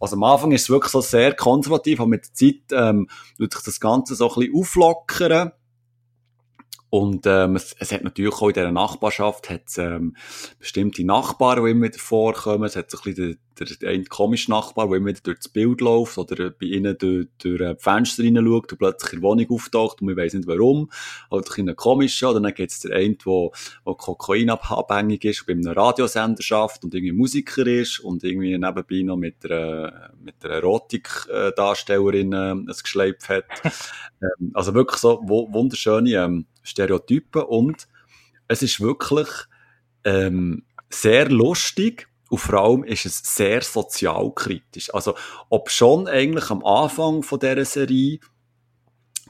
[0.00, 3.52] also am Anfang ist es wirklich so sehr konservativ, aber mit der Zeit, ähm, tut
[3.52, 5.52] sich das Ganze so ein bisschen auflockern.
[6.90, 10.16] Und ähm, es, es hat natürlich auch in dieser Nachbarschaft hat's, ähm,
[10.58, 12.64] bestimmte Nachbarn, die immer wieder vorkommen.
[12.64, 15.48] Es hat so ein bisschen der, der eine komische Nachbar, der immer wieder durch das
[15.48, 19.50] Bild läuft oder bei ihnen durch, durch die Fenster hineinschaut und plötzlich in der Wohnung
[19.50, 20.90] auftaucht und man weiss nicht warum.
[21.30, 22.22] Oder ein bisschen komisch.
[22.24, 23.50] Oder dann gibt es der eine, der,
[23.86, 29.16] der kokainabhängig ist, bei einem Radiosender schafft und irgendwie Musiker ist und irgendwie nebenbei noch
[29.16, 33.44] mit einer, mit einer Erotikdarstellerin äh, ein Geschleip hat.
[34.22, 37.88] ähm, also wirklich so wunderschöne ähm, Stereotypen und
[38.48, 39.28] es ist wirklich
[40.04, 44.94] ähm, sehr lustig und vor allem ist es sehr sozialkritisch.
[44.94, 45.14] Also,
[45.48, 48.20] ob schon eigentlich am Anfang von dieser Serie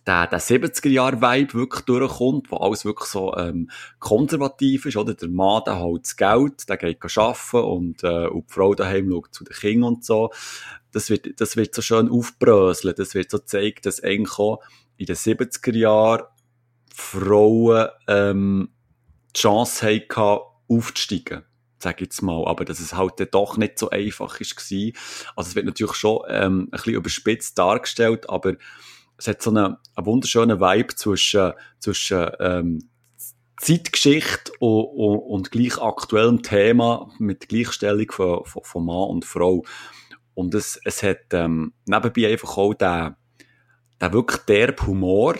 [0.06, 5.14] der, der 70er-Jahr-Vibe wirklich durchkommt, wo alles wirklich so ähm, konservativ ist, oder?
[5.14, 9.10] Der Mann, der holt das Geld, der geht arbeiten und, äh, und die Frau daheim
[9.10, 10.30] schaut zu den Kindern und so.
[10.92, 12.94] Das wird, das wird so schön aufbröseln.
[12.96, 14.60] Das wird so zeigen, dass eigentlich auch
[14.96, 16.24] in den 70er Jahren
[17.00, 18.70] Frauen ähm,
[19.34, 21.44] die Chance hatten, aufzusteigen
[21.82, 25.32] sage ich jetzt mal, aber dass es halt dann doch nicht so einfach ist war.
[25.36, 28.54] Also es wird natürlich schon ähm, ein bisschen überspitzt dargestellt, aber
[29.16, 32.90] es hat so einen, einen wunderschönen Vibe zwischen, zwischen ähm,
[33.58, 39.64] Zeitgeschichte und, und, und gleich aktuellem Thema mit Gleichstellung von, von, von Mann und Frau.
[40.34, 43.14] Und es, es hat ähm, nebenbei einfach auch den,
[44.00, 45.34] den wirklich derb Humor,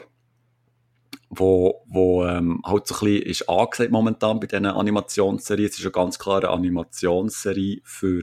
[1.31, 5.69] wo, wo ähm, halt so ein bisschen ist angesagt momentan bei diesen Animationsserien.
[5.69, 8.23] Es ist eine ganz klare Animationsserie für,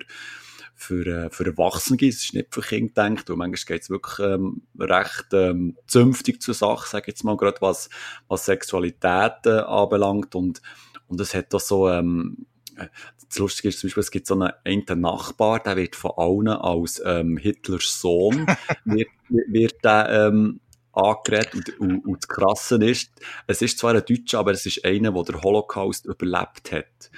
[0.75, 1.97] für, äh, für Erwachsene.
[2.01, 6.41] Es ist nicht für Kinder gedacht, und manchmal geht es wirklich ähm, recht ähm, zünftig
[6.41, 7.89] zur Sache, sage ich jetzt mal, gerade was,
[8.27, 10.35] was Sexualität äh, anbelangt.
[10.35, 10.61] Und,
[11.07, 11.89] und es hat da so...
[11.89, 12.45] Ähm,
[12.75, 12.87] äh,
[13.29, 16.47] das Lustige ist zum Beispiel, es gibt so einen, einen Nachbar, der wird von allen
[16.47, 18.45] als ähm, Hitlers Sohn
[18.85, 20.61] wird, wird der, ähm,
[20.97, 21.53] angeredet.
[21.53, 23.11] Und, und, und das Krasse ist,
[23.47, 27.11] es ist zwar ein Deutscher, aber es ist einer, der den Holocaust überlebt hat.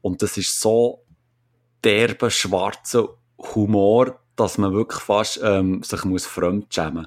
[0.00, 1.04] Und das ist so
[1.84, 3.08] derbe, schwarzer
[3.54, 7.06] Humor, dass man wirklich fast ähm, sich muss fremdschämen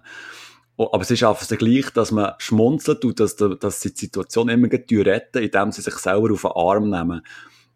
[0.77, 0.89] muss.
[0.91, 4.49] Aber es ist einfach so gleich, dass man schmunzelt und dass, dass sie die Situation
[4.49, 7.21] immer retten, indem sie sich selber auf den Arm nehmen.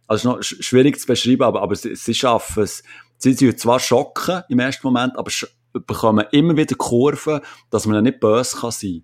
[0.07, 2.83] Also noch schwierig zu beschreiben, aber, aber sie, sie schaffen es.
[3.17, 5.31] Sie sind zwar schocken im ersten Moment, aber
[5.85, 9.03] bekommen immer wieder Kurven, dass man nicht böse kann sein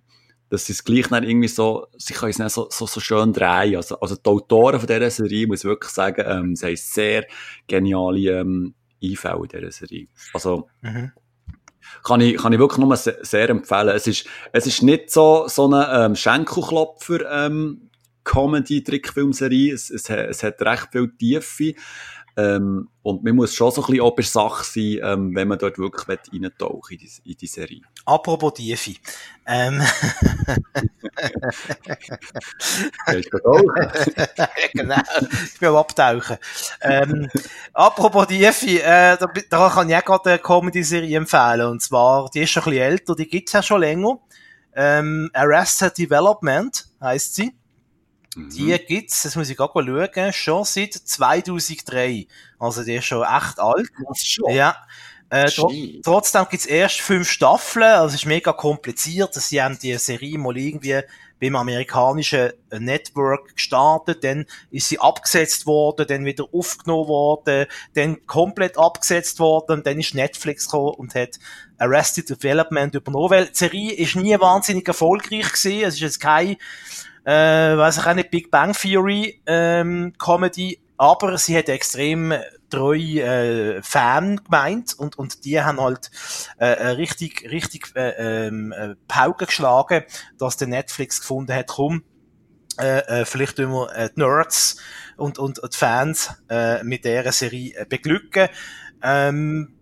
[0.50, 3.32] Dass sie es gleich dann irgendwie so, sie können es nicht so, so, so schön
[3.32, 3.76] drehen.
[3.76, 7.26] Also, also die Autoren von dieser Serie, muss ich wirklich sagen, ähm, sie haben sehr
[7.66, 10.08] geniale ähm, Einfälle in dieser Serie.
[10.34, 11.12] Also, mhm.
[12.04, 13.88] kann ich, kann ich wirklich nur sehr, sehr empfehlen.
[13.88, 17.90] Es ist, es ist nicht so, so eine ähm, Schenkelklopfer, ähm,
[18.24, 19.72] Comedy-Trickfilmserie.
[19.72, 21.74] Es, es, es hat recht viel Tiefe.
[22.36, 25.78] Ähm, und man muss schon so ein bisschen ober Sache sein, ähm, wenn man dort
[25.78, 27.82] wirklich reintauchen in in die Serie.
[28.06, 28.94] Apropos Tiefe.
[29.46, 29.82] Ähm.
[33.06, 33.92] Willst du tauchen?
[34.72, 35.02] genau,
[35.44, 36.38] ich will abtauchen.
[36.80, 37.28] Ähm,
[37.74, 41.66] apropos Tiefe, äh, da, da kann ich auch gerade eine Comedy-Serie empfehlen.
[41.66, 44.18] Und zwar, die ist schon ein bisschen älter, die gibt's ja schon länger.
[44.74, 47.52] Ähm, Arrested Development heisst sie.
[48.36, 48.50] Mhm.
[48.50, 52.26] Die gibt's, das muss ich gerade mal schauen, schon seit 2003.
[52.58, 53.88] Also die ist schon echt alt.
[54.08, 54.52] Das schon?
[54.52, 54.76] Ja.
[55.30, 55.72] Äh, tro
[56.04, 59.32] trotzdem gibt's erst fünf Staffeln, also es ist mega kompliziert.
[59.32, 61.00] Sie haben die Serie mal irgendwie
[61.40, 68.78] beim amerikanischen Network gestartet, dann ist sie abgesetzt worden, dann wieder aufgenommen worden, dann komplett
[68.78, 71.40] abgesetzt worden, und dann ist Netflix gekommen und hat
[71.78, 76.56] Arrested Development übernommen, weil die Serie ist nie wahnsinnig erfolgreich gewesen, es ist jetzt kein
[77.24, 82.34] äh, weiß ich auch nicht, Big Bang Theory ähm, Comedy, aber sie hat extrem
[82.70, 86.10] treu äh, Fan gemeint und und die haben halt
[86.58, 90.04] äh, äh richtig richtig äh, ähm, äh, Pauke geschlagen,
[90.38, 92.02] dass der Netflix gefunden hat, komm,
[92.80, 94.78] äh, äh, vielleicht immer äh, die Nerds
[95.16, 98.48] und und die Fans äh, mit dieser Serie äh, beglücken.
[99.02, 99.74] Ähm,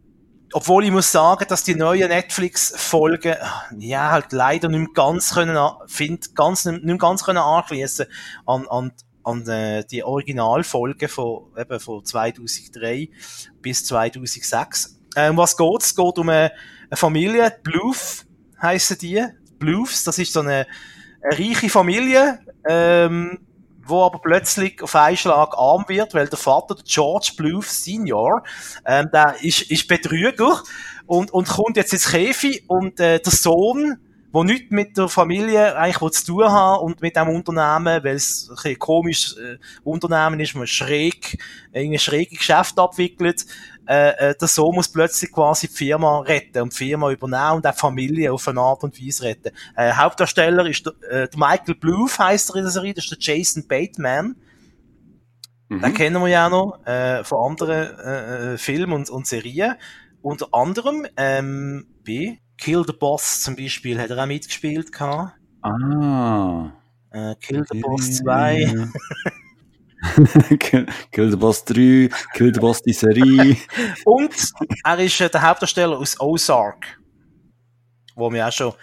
[0.53, 3.36] obwohl ich muss sagen, dass die neuen Netflix-Folgen,
[3.78, 8.07] ja, halt leider nicht mehr ganz können, find, ganz, nicht ganz können anschliessen
[8.46, 8.92] an, an,
[9.22, 13.11] an äh, die Originalfolgen von, eben von 2003
[13.61, 14.98] bis 2006.
[15.16, 15.86] Ähm, was geht's?
[15.86, 16.53] Es geht um eine,
[16.88, 18.26] eine Familie, Bluth
[18.61, 19.24] heissen die.
[19.59, 20.66] Bluths, das ist so eine,
[21.22, 23.38] eine reiche Familie, ähm,
[23.91, 28.43] wo aber plötzlich auf einen Schlag arm wird, weil der Vater, der George Bluth Senior,
[28.86, 30.62] ähm, der ist, ist Betrüger
[31.07, 33.99] und, und kommt jetzt ins Käfi und äh, der Sohn
[34.33, 38.49] wo nichts mit der Familie eigentlich zu tun haben und mit dem Unternehmen, weil es
[38.49, 41.39] ein bisschen komisches äh, Unternehmen ist, man schräg,
[41.72, 43.45] irgendwie schräge Geschäft abwickelt.
[43.87, 47.66] Äh, äh, der Sohn muss plötzlich quasi die Firma retten und die Firma übernehmen und
[47.66, 49.53] auch die Familie auf eine Art und Weise retten.
[49.76, 53.11] Äh, Hauptdarsteller ist der, äh, der Michael Bluth, heißt er in der Serie, das ist
[53.11, 54.37] der Jason Bateman.
[55.68, 55.81] Mhm.
[55.81, 59.74] Den kennen wir ja noch äh, von anderen äh, äh Filmen und, und Serien.
[60.22, 64.92] Unter anderem ähm, bei Kill the Boss zum Beispiel hat er auch mitgespielt.
[64.92, 65.32] Gehabt.
[65.62, 66.70] Ah.
[67.11, 68.88] Äh, Kill the Boss 2.
[70.58, 73.56] Kill, Kill the Boss 3, Kill the Boss die Serie.
[74.04, 74.34] Und
[74.84, 76.86] er ist äh, der Hauptdarsteller aus Ozark.
[78.14, 78.74] Wo wir auch schon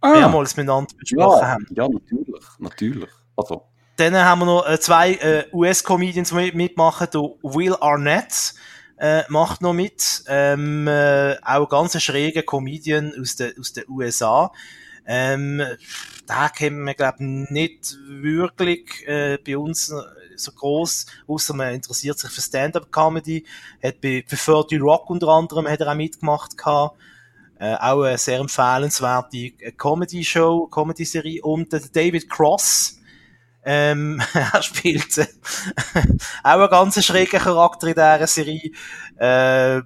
[0.00, 0.12] ah.
[0.12, 1.66] mehrmals miteinander besprochen ja, haben.
[1.70, 2.44] Ja, natürlich.
[2.58, 3.10] Natürlich.
[3.36, 3.62] Also.
[3.96, 7.08] Dann haben wir noch äh, zwei US-Comedians mitmachen.
[7.12, 8.54] Der Will Arnett
[8.98, 10.24] äh, macht noch mit.
[10.28, 14.52] Ähm, äh, auch ganz ein schräger Comedian aus den aus den USA.
[15.06, 15.62] Ähm,
[16.26, 19.92] da kennen wir, glaube ich, nicht wirklich äh, bei uns
[20.36, 23.44] so groß, außer man interessiert sich für Stand-up-Comedy.
[23.82, 26.98] Hat bei, bei 30 Rock unter anderem hat er auch mitgemacht gehabt.
[27.58, 31.42] Äh, auch eine sehr empfehlenswerte äh, Comedy-Show, Comedy-Serie.
[31.42, 33.00] Und David Cross,
[33.66, 35.26] ähm, er spielt äh,
[36.44, 38.70] auch einen ganz schrägen Charakter in dieser Serie.
[39.18, 39.82] Äh,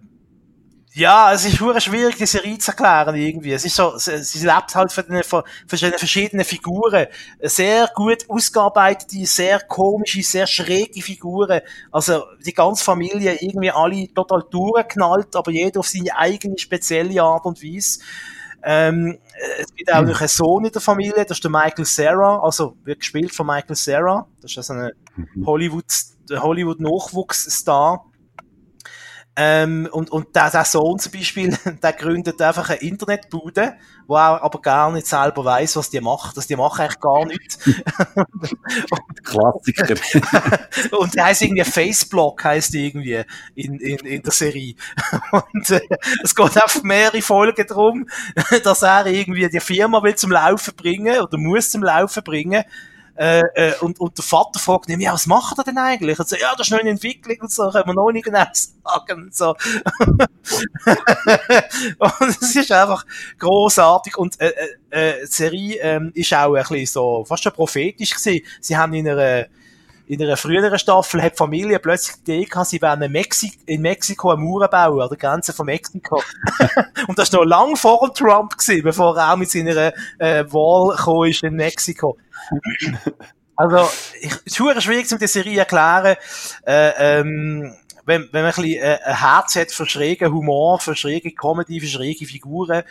[0.93, 3.53] ja, es ist schwierig, die Serie zu erklären irgendwie.
[3.53, 7.07] Es ist so, sie lebt halt von den, von verschiedenen Figuren.
[7.41, 11.61] Sehr gut ausgearbeitete, sehr komische, sehr schräge Figuren.
[11.93, 17.47] Also, die ganze Familie irgendwie alle total durchgeknallt, aber jeder auf seine eigene spezielle Art
[17.47, 18.01] und Weise.
[18.62, 19.18] Ähm,
[19.58, 22.76] es gibt auch noch einen Sohn in der Familie, das ist der Michael Sarah, also
[22.84, 24.26] wird gespielt von Michael Sarah.
[24.42, 25.46] Das ist also ein mhm.
[25.46, 25.84] Hollywood,
[26.30, 28.04] Hollywood-Nachwuchsstar.
[29.43, 33.72] Ähm, und, und der, der Sohn zum Beispiel, der gründet einfach eine Internetbude,
[34.07, 36.36] wo er aber gar nicht selber weiß, was die macht.
[36.36, 37.59] Das die machen eigentlich gar nichts.
[39.24, 39.95] Klassiker.
[40.99, 43.22] und der heißt irgendwie Faceblog, heißt irgendwie
[43.55, 44.74] in, in, in der Serie.
[45.32, 45.80] Und äh,
[46.22, 48.07] es geht auf mehrere Folgen darum,
[48.62, 52.62] dass er irgendwie die Firma will zum Laufen bringen oder muss zum Laufen bringen
[53.20, 56.18] äh, äh, und, und der Vater fragt ihn, ja, was macht er denn eigentlich?
[56.18, 58.46] Und so, ja, das ist noch in Entwicklung und so, können wir noch nicht genau
[58.54, 59.50] sagen und so.
[61.98, 63.04] und es ist einfach
[63.38, 64.54] großartig und äh,
[64.90, 68.46] äh, äh, die Serie ähm, ist auch ein bisschen so, fast schon prophetisch gewesen.
[68.62, 69.48] Sie haben in einer
[70.11, 73.52] in einer früheren Staffel hat die Familie plötzlich die Idee gehabt, sie werden in, Mexi
[73.66, 76.20] in Mexiko eine Mauer bauen, an der Grenze von Mexiko.
[77.06, 80.96] und das war noch lang vor Trump gewesen, bevor er auch mit seiner äh, Wahl
[80.96, 82.18] gekommen ist in Mexiko.
[83.54, 83.88] Also,
[84.20, 86.16] ich, es ist schwierig, um die Serie erklären.
[86.66, 87.72] Äh, ähm,
[88.05, 91.80] wenn, wenn man ein bisschen äh, ein Herz hat für schrägen Humor, für schräge Comedy,
[91.80, 92.82] für schräge Figuren,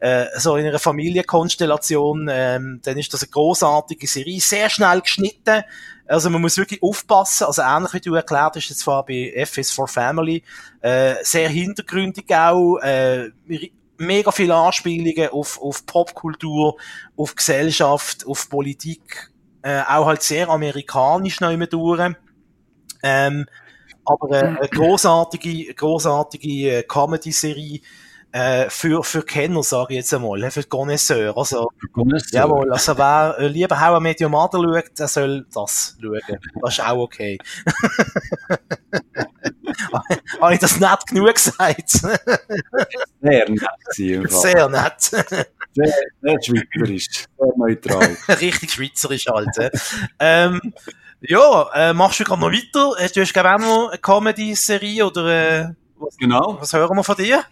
[0.00, 5.62] äh, so in einer Familienkonstellation, ähm, dann ist das eine großartige Serie, sehr schnell geschnitten.
[6.06, 9.70] Also man muss wirklich aufpassen, also ähnlich wie du erklärt hast, jetzt zwar bei FS
[9.70, 10.42] for Family,
[10.80, 13.30] äh, sehr hintergründig auch, äh,
[13.98, 16.76] mega viele Anspielungen auf, auf Popkultur,
[17.16, 19.30] auf Gesellschaft, auf Politik,
[19.62, 22.14] äh, auch halt sehr amerikanisch noch immer durch.
[23.02, 23.46] Ähm,
[24.04, 27.80] aber äh, eine großartige, großartige äh, Comedy-Serie,
[28.32, 31.36] äh, für, für Kenner, sage ich jetzt einmal, für Connoisseur.
[31.36, 32.40] Also, Connoisseur.
[32.40, 36.20] Jawohl, also wer äh, lieber I Met Your Mother schaut, der soll das schauen.
[36.62, 37.38] Das ist auch okay.
[40.40, 41.90] Habe ich das nett genug gesagt?
[43.20, 43.60] Sehr nett
[44.28, 45.00] Sehr nett.
[45.72, 48.16] Sehr, sehr schweizerisch, sehr neutral.
[48.40, 49.72] Richtig schweizerisch halt.
[50.18, 50.60] ähm,
[51.22, 52.94] ja, äh, machst du gerade noch weiter?
[53.12, 56.56] Du hast, glaube auch noch eine Comedy-Serie oder äh, was, genau.
[56.60, 57.44] was hören wir von dir?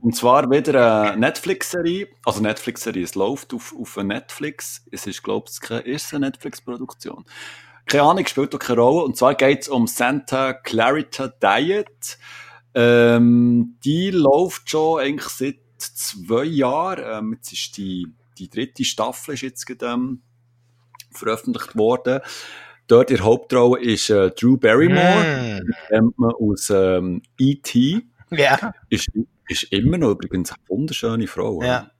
[0.00, 2.08] Und zwar wieder eine Netflix-Serie.
[2.24, 4.84] Also Netflix-Serie, es läuft auf, auf Netflix.
[4.92, 7.24] Es ist, glaube ich, keine erste Netflix-Produktion.
[7.86, 9.04] Keine Ahnung, spielt doch keine Rolle.
[9.04, 12.18] Und zwar geht es um Santa Clarita Diet.
[12.74, 17.04] Ähm, die läuft schon eigentlich seit zwei Jahren.
[17.04, 18.06] Ähm, jetzt ist die,
[18.38, 20.20] die dritte Staffel ist jetzt ähm,
[21.10, 22.20] veröffentlicht worden.
[22.88, 25.74] Dort in der Hauptrolle ist äh, Drew Barrymore, mm.
[25.88, 28.02] kennt man aus ähm, E.T.
[28.30, 28.72] Ja.
[28.88, 29.08] Ist
[29.48, 31.62] ist immer noch übrigens eine wunderschöne Frau.
[31.62, 31.90] Ja.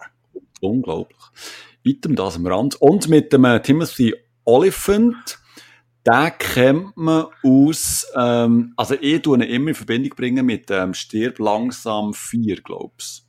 [0.60, 1.18] Unglaublich.
[1.82, 2.76] Item das am Rand.
[2.80, 4.14] Und mit dem äh, Timothy
[4.44, 5.38] Oliphant,
[6.06, 10.94] den kennt man aus, ähm, also ich tue ihn immer in Verbindung bringen mit ähm,
[10.94, 13.26] Stirb langsam 4, glaub's.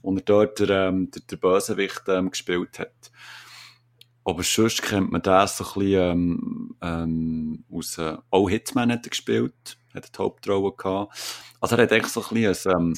[0.00, 3.10] Und er dort der, ähm, der, der Bösewicht ähm, gespielt hat.
[4.28, 9.06] Aber sonst kennt man den so ein bisschen ähm, ähm, aus, äh, auch Hitman hat
[9.06, 11.18] er gespielt, hat die Hauptrolle gehabt.
[11.62, 12.94] Also er hat echt so ein bisschen ein, ähm,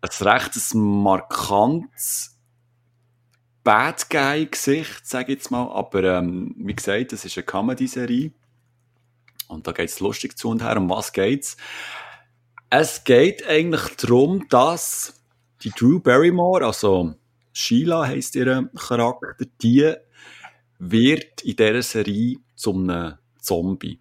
[0.00, 2.38] ein recht markantes
[3.64, 5.72] Bad Guy-Gesicht, sage ich jetzt mal.
[5.72, 8.30] Aber ähm, wie gesagt, das ist eine Comedy-Serie.
[9.48, 10.76] Und da geht's lustig zu und her.
[10.76, 11.56] Um was geht's?
[12.68, 15.20] Es geht eigentlich darum, dass
[15.64, 17.16] die Drew Barrymore, also
[17.52, 19.96] Sheila heisst ihr Charakter, die
[20.80, 24.00] wird in dieser Serie zum einem Zombie.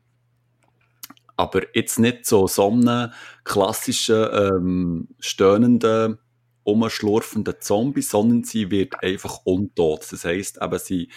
[1.35, 3.11] Aber jetzt nicht so so einem
[3.43, 6.17] klassischen, ähm, stöhnenden,
[6.63, 10.05] umschlurfenden Zombie, sondern sie wird einfach untot.
[10.09, 11.11] Das heisst eben, sie,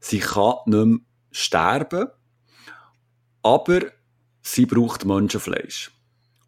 [0.00, 0.98] sie kann nicht mehr
[1.30, 2.08] sterben,
[3.42, 3.80] aber
[4.42, 5.93] sie braucht Menschenfleisch.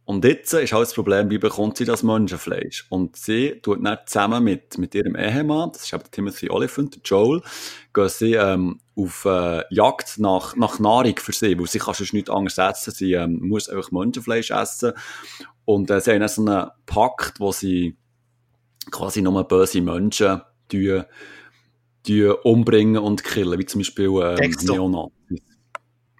[0.07, 2.86] Und jetzt ist halt das Problem, wie bekommt sie das Menschenfleisch?
[2.90, 7.42] Und sie tut dann zusammen mit, mit ihrem Ehemann, das ist eben Timothy Oliphant, Joel,
[7.92, 12.12] gehen sie ähm, auf äh, Jagd nach, nach Nahrung für sie, weil sie kann sonst
[12.12, 14.92] nichts anderes essen, sie ähm, muss einfach Menschenfleisch essen.
[15.64, 17.96] Und äh, sie haben dann so einen Pakt, wo sie
[18.92, 20.40] quasi nur böse Menschen
[20.70, 21.02] die,
[22.07, 24.72] die umbringen und killen, wie zum Beispiel ähm, Dexter.
[24.72, 25.42] Neonazis.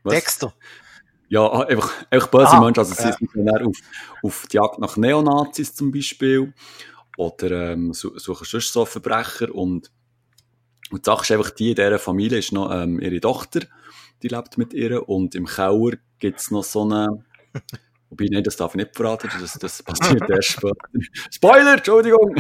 [0.03, 0.15] Was?
[0.15, 0.55] Dexter.
[1.29, 2.79] Ja, einfach, einfach böse Ah, Menschen.
[2.81, 3.13] Also, sie ja.
[3.13, 3.77] sind dann auf,
[4.23, 6.53] auf die Jagd nach Neonazis zum Beispiel.
[7.17, 9.53] Oder ähm, su- suchen sonst so Verbrecher.
[9.55, 9.91] Und,
[10.91, 13.61] und die Sache ist einfach die, in dieser Familie ist noch ähm, ihre Tochter,
[14.23, 15.09] die lebt mit ihr.
[15.09, 17.25] Und im Keller gibt's noch so eine.
[18.09, 20.77] Wobei, nein, das darf ich nicht verraten, das, das passiert erst später.
[21.31, 22.37] Spoiler, Entschuldigung!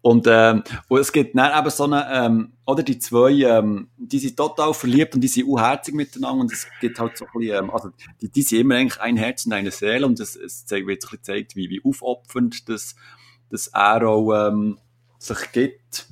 [0.00, 4.18] Und, ähm, und es gibt dann eben so eine, ähm, oder die zwei, ähm, die
[4.18, 7.64] sind total verliebt und die sind unherzig miteinander und es gibt halt so ein bisschen,
[7.64, 10.64] ähm, also die, die sind immer eigentlich ein Herz und eine Seele und es, es
[10.64, 12.96] zeigt, wird bisschen gezeigt, wie, wie aufopfernd das,
[13.50, 14.78] das er auch ähm,
[15.18, 16.06] sich gibt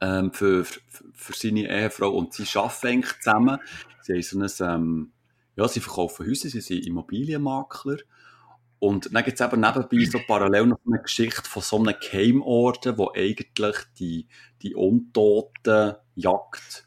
[0.00, 0.80] ähm, für, für,
[1.12, 3.58] für seine Ehefrau und sie arbeiten eigentlich zusammen.
[4.02, 5.12] Sie haben so ein, ähm,
[5.58, 7.98] ja, sie verkaufen Häuser, sie sind Immobilienmakler.
[8.78, 12.96] Und dann gibt es eben nebenbei so parallel noch eine Geschichte von so einem Geheimorden,
[12.96, 14.28] wo eigentlich die,
[14.62, 16.86] die Untoten jagt.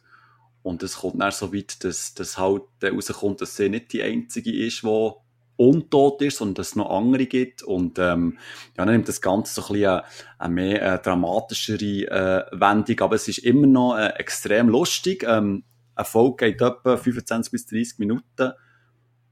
[0.64, 4.04] Und es kommt dann so weit, dass, dass halt dann rauskommt, dass sie nicht die
[4.04, 5.12] einzige ist, die
[5.58, 7.64] untot ist, sondern dass es noch andere gibt.
[7.64, 8.38] Und ähm,
[8.78, 10.04] ja, dann nimmt das Ganze so ein bisschen eine,
[10.38, 15.26] eine mehr äh, dramatischere äh, Wendung, aber es ist immer noch äh, extrem lustig.
[15.28, 15.66] Ähm,
[16.02, 18.52] eine Folge geht etwa 25 bis 30 Minuten.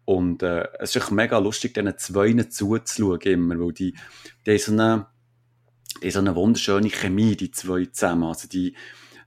[0.06, 3.96] Und äh, es ist mega lustig, diesen Zweien zuzuschauen immer, weil die,
[4.46, 5.08] die so eine,
[6.02, 8.24] die so eine wunderschöne Chemie, die zwei zusammen.
[8.24, 8.76] Also die,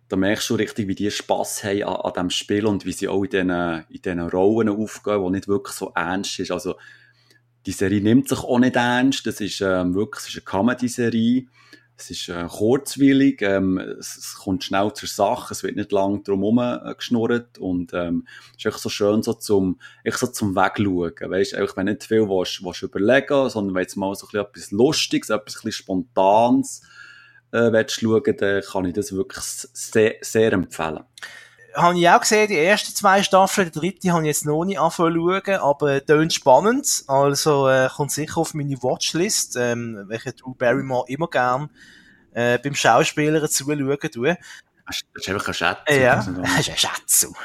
[0.09, 3.09] da merkst du richtig, wie die Spass haben an, an diesem Spiel und wie sie
[3.09, 6.51] auch in diesen, in diesen Rollen aufgehen, die nicht wirklich so ernst ist.
[6.51, 6.74] Also,
[7.64, 9.24] die Serie nimmt sich auch nicht ernst.
[9.24, 11.47] Das ist ähm, wirklich es ist eine Comedy-Serie.
[12.03, 16.24] Es ist äh, kurzwillig, ähm, es, es kommt schnell zur Sache, es wird nicht lang
[16.24, 20.26] drum herum äh, geschnurrt und ähm, es ist echt so schön so zum, echt so
[20.26, 21.12] zum Wegschauen.
[21.30, 25.30] Weißt, einfach, wenn nicht viel willst, willst überlegen, sondern wenn jetzt mal so etwas Lustiges,
[25.30, 26.82] etwas Spontanes
[27.53, 31.05] äh, willst schauen, dann kann ich das wirklich sehr, sehr empfehlen.
[31.74, 34.78] Habe ich auch gesehen, die ersten zwei Staffeln, die dritte habe ich jetzt noch nicht
[34.78, 40.04] angefangen zu schauen, aber äh, tönt spannend, also äh, kommt sicher auf meine Watchlist, ähm,
[40.08, 41.70] welche Drew Barrymore immer gern
[42.34, 44.36] äh, beim Schauspielern zuschauen tue.
[44.86, 45.78] Das ist- einfach ein Schätz.
[45.88, 47.34] Ja, Also, das ist ein Schatzu.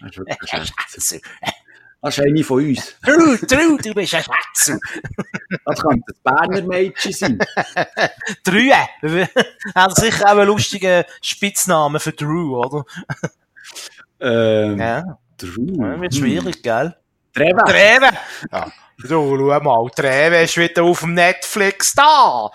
[0.00, 1.20] Das ist ein.
[2.02, 2.96] Das eine von uns.
[3.02, 4.78] Drew, Drew, du bist ein Schatzu.
[5.64, 7.38] Das könnte das Berner Mädchen sein.
[8.44, 8.74] Drüe.
[9.74, 12.84] Hat sicher auch einen lustigen Spitznamen für Drew, oder?
[14.24, 15.66] Ähm, Ja, Drew.
[15.82, 16.96] ja wird schwierig, gell?
[17.34, 17.58] Treven.
[17.66, 18.16] Treven!
[18.52, 18.72] Ja.
[18.98, 22.48] So, schau mal, Treven ist wieder auf dem Netflix da!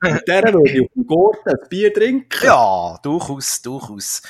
[0.00, 2.26] Mit der würde ich auf dem Gurten ein Bier trinken.
[2.42, 4.22] Ja, durchaus, durchaus.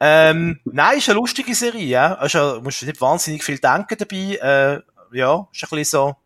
[0.00, 2.14] Ähm, nein, ist eine lustige Serie, ja.
[2.14, 4.82] Also, musst du nicht wahnsinnig viel denken dabei.
[5.12, 6.16] Äh, ja, ist ein bisschen so,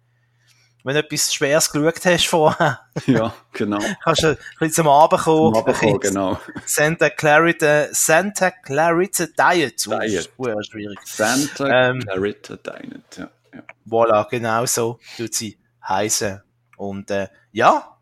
[0.89, 3.79] wenn du etwas Schweres geschaut hast vorher, Ja, genau.
[4.03, 5.55] kannst du ein bisschen zum Abend kommen.
[5.55, 6.41] Zum Abendkommen, ein bisschen genau.
[6.67, 9.87] Santa Clarita, Santa Clarita Diet.
[9.89, 10.13] Oh, Diet.
[10.13, 10.99] ist sehr schwierig.
[11.05, 12.01] Santa Ähm.
[12.01, 13.17] Clarita Dinet.
[13.17, 13.63] Ja, ja.
[13.89, 16.43] Voilà, genau so tut sie heißen.
[16.77, 17.97] Und äh, ja,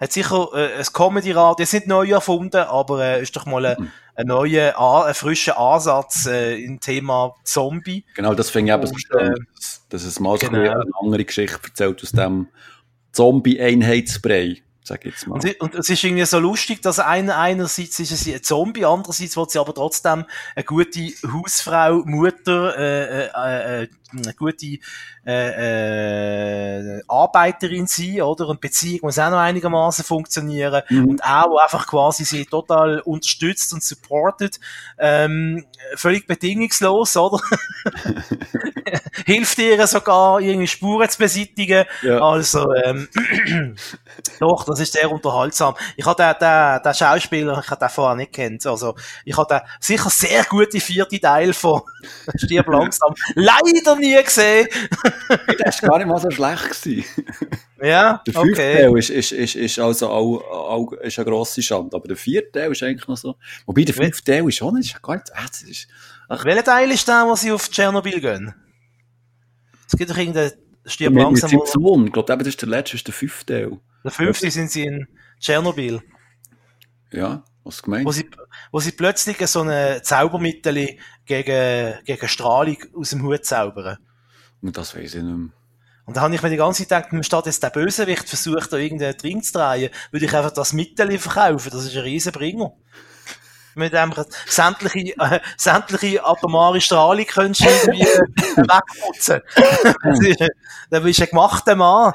[0.00, 3.76] hat sicher äh, ein Comedy-Rad, jetzt nicht neu erfunden, aber äh, ist doch mal ein,
[3.76, 3.90] ein
[4.24, 8.04] neuer, A- ein frischer Ansatz äh, im Thema Zombie.
[8.14, 10.58] Genau, das finde ich eben so schön, äh, dass- dass es mal genau.
[10.58, 12.48] eine andere Geschichte erzählt aus dem
[13.12, 15.34] Zombie-Einheitsbrei, sag jetzt mal.
[15.34, 19.36] Und, und es ist irgendwie so lustig, dass einer, einerseits ist sie ein Zombie, andererseits
[19.36, 21.00] wird sie aber trotzdem eine gute
[21.32, 24.78] Hausfrau, Mutter, äh, äh, äh, eine gute
[25.26, 28.48] äh, äh, Arbeiterin sein, oder?
[28.48, 30.82] Und Beziehung muss auch noch einigermaßen funktionieren.
[30.88, 31.08] Mhm.
[31.08, 34.60] Und auch, einfach quasi sie total unterstützt und supportet,
[34.98, 35.64] ähm,
[35.96, 37.40] völlig bedingungslos, oder?
[39.26, 41.84] hilft ihr sogar, irgendwie Spuren zu beseitigen.
[42.02, 42.20] Ja.
[42.20, 43.08] Also, ähm,
[44.40, 45.74] doch, das ist sehr unterhaltsam.
[45.96, 48.66] Ich habe den, den, den Schauspieler, ich habe den vorher nicht kennt.
[48.66, 48.94] Also,
[49.24, 51.82] ich habe den sicher sehr gute vierte Teil von
[52.36, 54.66] Stirb langsam leider nie gesehen.
[55.62, 56.82] Das war gar nicht mal so schlecht.
[56.82, 57.04] Gewesen.
[57.82, 58.74] Ja, Der fünfte okay.
[58.82, 61.96] Teil ist, ist, ist, ist also auch, auch ist eine grosse Schande.
[61.96, 63.36] Aber der vierte Teil ist eigentlich noch so.
[63.66, 65.88] Wobei der fünfte Teil ist schon nicht, ist gar nicht, das ist,
[66.28, 68.54] Welcher Teil ist der, wo sie auf Tschernobyl gehen?
[69.86, 70.52] Es gibt doch irgendeinen
[70.84, 71.50] Stirb mit, mit langsam.
[71.50, 72.06] seinem wo- Sohn.
[72.06, 73.78] Ich glaube, das ist der letzte, ist der fünfte Teil.
[74.04, 75.06] Der fünfte sind sie in
[75.40, 76.00] Tschernobyl.
[77.12, 78.06] Ja, was gemeint?
[78.06, 78.28] wo sie,
[78.72, 83.98] wo sie plötzlich so ein Zaubermittel gegen, gegen Strahlung aus dem Hut zaubern.
[84.62, 85.50] Und das weiß ich nicht mehr.
[86.10, 88.76] Und da habe ich mir die ganze Zeit gedacht, statt jetzt der Bösewicht versucht, da
[88.76, 91.70] irgendeinen Trink zu drehen, würde ich einfach das Mittel verkaufen.
[91.70, 92.72] Das ist ein riesen Bringer.
[93.76, 94.12] Mit dem
[94.46, 98.04] sämtliche, äh, sämtliche atomare Strahlung könntest du irgendwie
[98.56, 99.40] wegputzen.
[100.90, 102.12] Dann bist du ein gemachter Mann.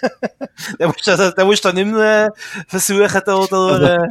[0.78, 2.30] dann musst du, dann musst du nicht mehr
[2.68, 4.08] versuchen, da, da, äh,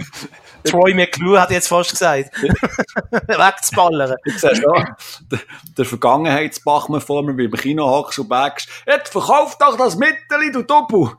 [0.63, 2.31] Troy McClure hat jetzt fast gesagt,
[3.11, 4.15] wegzuballern.
[4.25, 4.95] Ich sehe schon,
[5.31, 5.39] der,
[5.77, 10.51] der Vergangenheitsbachmann vor mir, wie im Kino hockst und bagst, jetzt verkauf doch das Mittel,
[10.51, 11.11] du Doppel!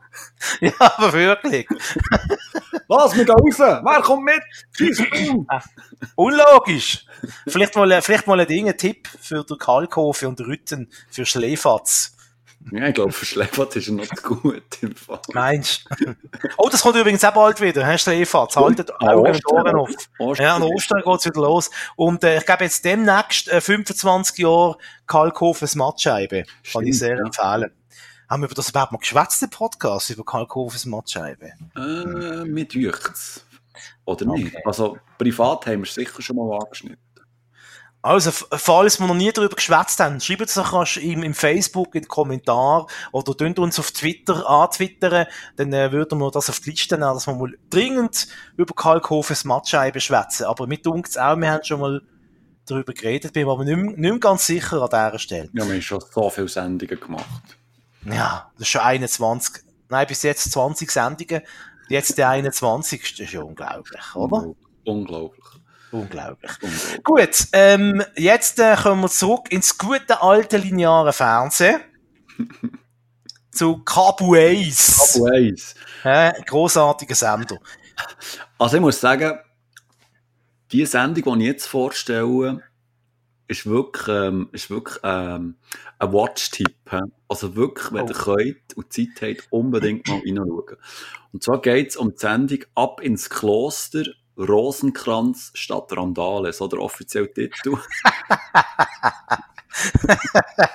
[0.61, 1.67] Ja, aber wirklich.
[2.87, 3.59] Lass mich raus!
[3.59, 4.41] Wer kommt mit?
[4.71, 5.45] Scheiss du!
[6.15, 7.05] Unlogisch.
[7.47, 12.14] Vielleicht mal, vielleicht mal ein Ding, ein Tipp für den Kalkofe und Rütten für Schläfatz.
[12.71, 15.19] Ja, ich glaube, für Schläfert ist er noch gut im Fall.
[15.33, 16.15] Meinst du?
[16.57, 18.55] Oh, das kommt übrigens auch bald wieder, hä, Schläfatz.
[18.55, 19.51] Haltet An Augen und.
[19.51, 19.89] Ohren auf.
[20.17, 20.45] Ostern.
[20.45, 21.69] Ja, an Ostern geht's wieder los.
[21.95, 26.43] Und äh, ich glaube jetzt demnächst äh, 25 Jahre Kalkhofens Mattscheibe.
[26.71, 27.23] Kann ich sehr ja.
[27.23, 27.71] empfehlen.
[28.27, 31.51] Haben wir über das überhaupt mal geschwätzt, im Podcast, über Kalkhofens Mattscheibe?
[31.75, 33.45] Äh, mit Jüchts.
[34.05, 34.43] Oder Okay.
[34.45, 34.57] nicht?
[34.65, 37.04] Also, privat haben wir es sicher schon mal angeschnitten.
[38.05, 42.03] Also, falls wir noch nie darüber geschwätzt haben, schreibt es doch im, im Facebook in
[42.03, 45.25] den Kommentar oder tönt uns auf Twitter antwittern,
[45.55, 48.27] dann äh, würden wir das auf die Liste nehmen, dass wir mal dringend
[48.57, 50.43] über Kalkhofens Mattscheibe schwätzen.
[50.45, 52.01] Aber mit uns auch, wir haben schon mal
[52.67, 55.49] darüber geredet, bin mir aber nicht, mehr- nicht mehr ganz sicher an dieser Stelle.
[55.53, 57.57] Ja, wir haben schon so viele Sendungen gemacht.
[58.05, 61.41] Ja, das ist schon 21, nein, bis jetzt 20 Sendungen,
[61.89, 63.01] jetzt der 21.
[63.01, 64.53] Das ist ja unglaublich, oder?
[64.83, 65.43] Unglaublich.
[66.01, 66.51] Unglaublich.
[66.61, 67.03] Unglaublich.
[67.03, 71.81] Gut, ähm, jetzt äh, kommen wir zurück ins gute alte lineare Fernsehen.
[73.51, 75.19] zu Cabuays.
[75.33, 75.75] Eins.
[76.03, 77.57] Äh, großartiger Sender.
[78.57, 79.39] Also ich muss sagen,
[80.71, 82.61] die Sendung, die ich jetzt vorstelle,
[83.47, 85.55] ist wirklich, ähm, ist wirklich ähm,
[85.99, 86.75] ein Watch-Tipp.
[87.27, 88.09] Also wirklich, wenn Oh.
[88.09, 90.77] ihr könnt und Zeit habt, unbedingt mal reinschauen.
[91.31, 94.03] Und zwar geht es um die Sendung «Ab ins Kloster
[94.37, 97.77] Rosenkranz statt Randale», so der offizielle Titel.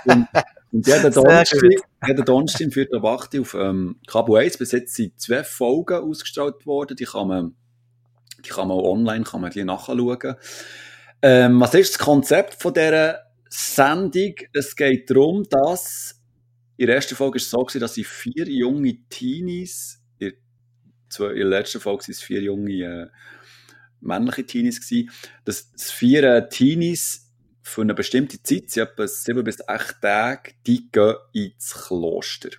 [0.05, 0.29] und,
[0.73, 1.61] und jeden Donnerstag,
[2.73, 2.89] 4.
[2.95, 7.05] ab 8 Uhr auf ähm, Cabo 1, bis jetzt sind zwei Folgen ausgestrahlt worden, die
[7.05, 7.55] kann man,
[8.45, 10.37] die kann man auch online, kann man die nachschauen.
[11.23, 14.35] Ähm, was ist das Konzept von dieser Sendung?
[14.53, 16.21] Es geht darum, dass
[16.77, 20.33] in der ersten Folge ist es so gewesen, dass sie vier junge Teenies, in,
[21.11, 23.07] zwei, in der letzten Folge waren es vier junge äh,
[24.01, 25.11] männliche Teenies gewesen,
[25.45, 27.31] dass dass vier Teenies
[27.63, 32.51] für eine bestimmte Zeit, sie etwa sieben bis acht Tage, die gehen ins Kloster.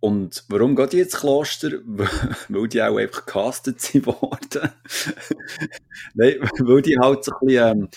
[0.00, 1.72] Und warum geht die ins Kloster?
[2.48, 4.70] weil die auch einfach gecastet sind worden.
[6.14, 7.88] Nein, weil die halt so ein bisschen, ähm,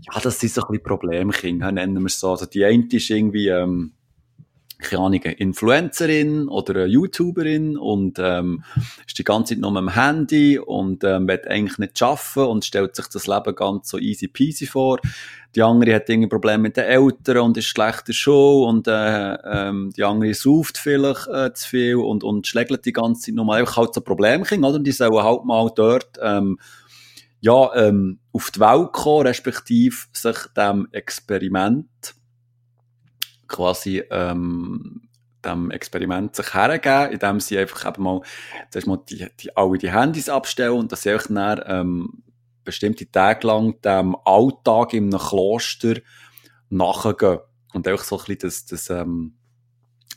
[0.00, 2.30] ja, das sind so ein bisschen Problemkinder, nennen wir es so.
[2.30, 3.92] Also die eine ist irgendwie, ähm,
[4.78, 8.62] keine Ahnung, Influencerin oder eine YouTuberin und ähm,
[9.06, 12.94] ist die ganze Zeit nur am Handy und ähm, will eigentlich nicht arbeiten und stellt
[12.94, 14.98] sich das Leben ganz so easy peasy vor.
[15.54, 18.86] Die andere hat irgendwie Probleme mit den Eltern und ist schlecht in der Schule und
[18.86, 23.34] äh, ähm, die andere sauft vielleicht äh, zu viel und, und schlägt die ganze Zeit
[23.34, 24.76] nur mal einfach halt so Problemkinder, oder?
[24.76, 26.58] Und die sollen halt mal dort ähm,
[27.40, 31.86] ja, ähm, auf die Welt kommen, respektive sich dem Experiment
[33.48, 35.08] quasi ähm,
[35.44, 38.20] dem Experiment sich hergeben, indem sie einfach eben mal,
[38.70, 42.22] zuerst mal die, die, alle die Handys abstellen und dass sie einfach dann, ähm,
[42.64, 45.94] bestimmte Tage lang dem Alltag in einem Kloster
[46.68, 47.38] nachgehen.
[47.72, 49.34] Und einfach so ein bisschen das, das, ähm,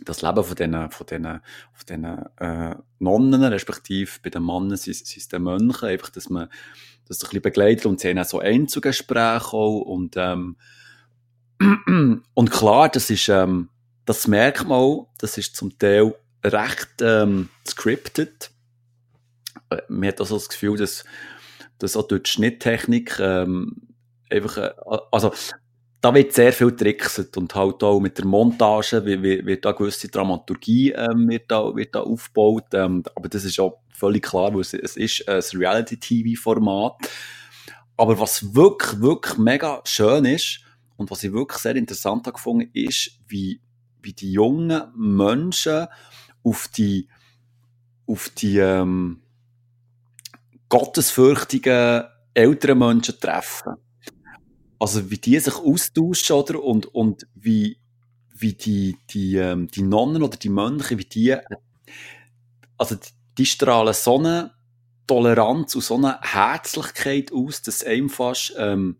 [0.04, 1.42] das Leben von diesen, von diesen,
[1.74, 2.06] von diesen
[2.38, 6.50] äh, Nonnen, respektive bei den Mannen sind, sind es die Mönche, einfach, dass man
[7.08, 10.58] das so ein bisschen begleitet und sie haben auch so Einzelgespräche auch und ähm,
[12.34, 13.70] und klar, das ist, ähm,
[14.05, 18.51] das auch, das ist zum Teil recht ähm, scripted.
[19.70, 21.03] Äh, Man hat also das Gefühl, dass,
[21.78, 23.89] dass auch durch die Schnitttechnik ähm,
[24.30, 24.72] einfach, äh,
[25.12, 25.34] also
[26.01, 30.07] da wird sehr viel trickset und halt auch mit der Montage wird, wird da gewisse
[30.07, 32.68] Dramaturgie ähm, wird da, wird da aufgebaut.
[32.74, 36.93] Ähm, aber das ist auch völlig klar, weil es, es ist ein Reality-TV-Format.
[37.97, 40.62] Aber was wirklich, wirklich mega schön ist
[41.00, 43.62] und was ich wirklich sehr interessant habe gefunden, ist, wie,
[44.02, 45.88] wie die jungen Menschen
[46.43, 47.08] auf die,
[48.06, 49.22] auf die ähm,
[50.70, 53.76] gottesfürchtigen älteren Menschen treffen
[54.80, 56.64] also wie die sich austauschen, oder?
[56.64, 57.78] Und, und wie,
[58.34, 61.36] wie die, die, ähm, die Nonnen oder die Mönche, wie die,
[62.78, 64.54] also die, die strahlen so eine
[65.06, 68.97] Toleranz und so eine Herzlichkeit aus, dass einem fast, ähm,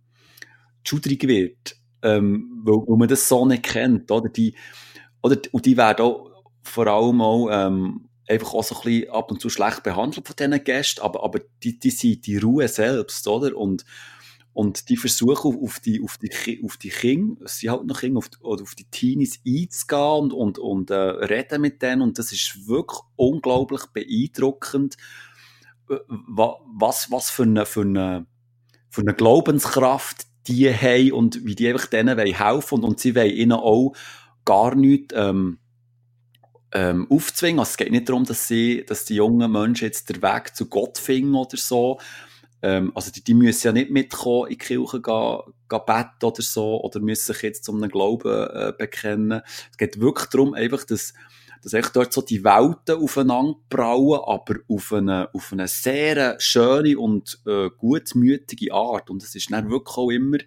[0.84, 4.30] schudrig wird, ähm, weil, weil man das so nicht kennt, oder?
[4.30, 4.56] Die,
[5.22, 6.30] oder, und die werden auch
[6.62, 10.36] vor allem auch, ähm, einfach auch so ein bisschen ab und zu schlecht behandelt von
[10.36, 13.56] diesen Gästen, aber, aber die, die sind die Ruhe selbst, oder?
[13.58, 13.86] Und,
[14.54, 18.30] und die versuchen auf die, auf die, auf die Kinder, sie halt noch Kinder, auf,
[18.42, 22.02] oder auf die Teenies einzugehen und, und, und äh, reden mit denen.
[22.02, 24.98] Und das ist wirklich unglaublich beeindruckend,
[25.90, 28.28] äh, was, was für eine, für eine,
[28.90, 32.64] für eine Glaubenskraft die haben und wie die einfach denen wollen.
[32.72, 33.94] Und, und sie wollen ihnen auch
[34.46, 35.60] gar nichts, ähm,
[36.72, 37.60] ähm, aufzwingen.
[37.60, 40.68] Also es geht nicht darum, dass sie, dass die jungen Menschen jetzt den Weg zu
[40.68, 42.00] Gott finden oder so,
[42.62, 45.40] ähm, also die, die müssen ja nicht mitkommen in die Kirche gehen,
[45.70, 49.42] gehen beten oder so, oder müssen sich jetzt zum Glauben äh, bekennen.
[49.72, 51.14] Es geht wirklich darum, einfach, dass,
[51.64, 56.98] dass echt dort so die Welten aufeinander brauen, aber auf eine, auf eine sehr schöne
[56.98, 59.10] und äh, gutmütige Art.
[59.10, 60.38] Und es ist dann wirklich auch immer,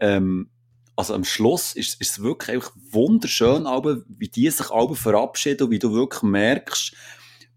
[0.00, 0.50] ähm,
[0.96, 5.70] also am Schluss ist, ist es wirklich wunderschön, aber, wie die sich alle verabschieden und
[5.70, 6.94] wie du wirklich merkst,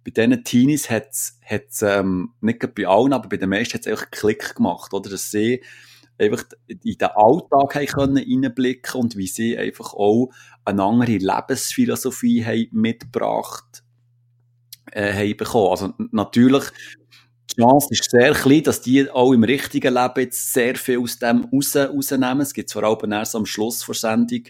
[0.05, 4.11] bei diesen Teenies hat es, ähm, nicht bei allen, aber bei den meisten hat es
[4.11, 5.09] Klick gemacht, oder?
[5.09, 5.63] Dass sie
[6.17, 8.53] einfach in den Alltag haben können
[8.93, 10.29] und wie sie einfach auch
[10.65, 13.83] eine andere Lebensphilosophie haben mitgebracht
[14.91, 15.69] äh, haben bekommen.
[15.69, 16.65] Also natürlich
[17.51, 21.19] die Chance ist sehr klein, dass die auch im richtigen Leben jetzt sehr viel aus
[21.19, 22.41] dem raus, rausnehmen.
[22.41, 24.43] Es gibt vor allem erst am Schluss der Sendung,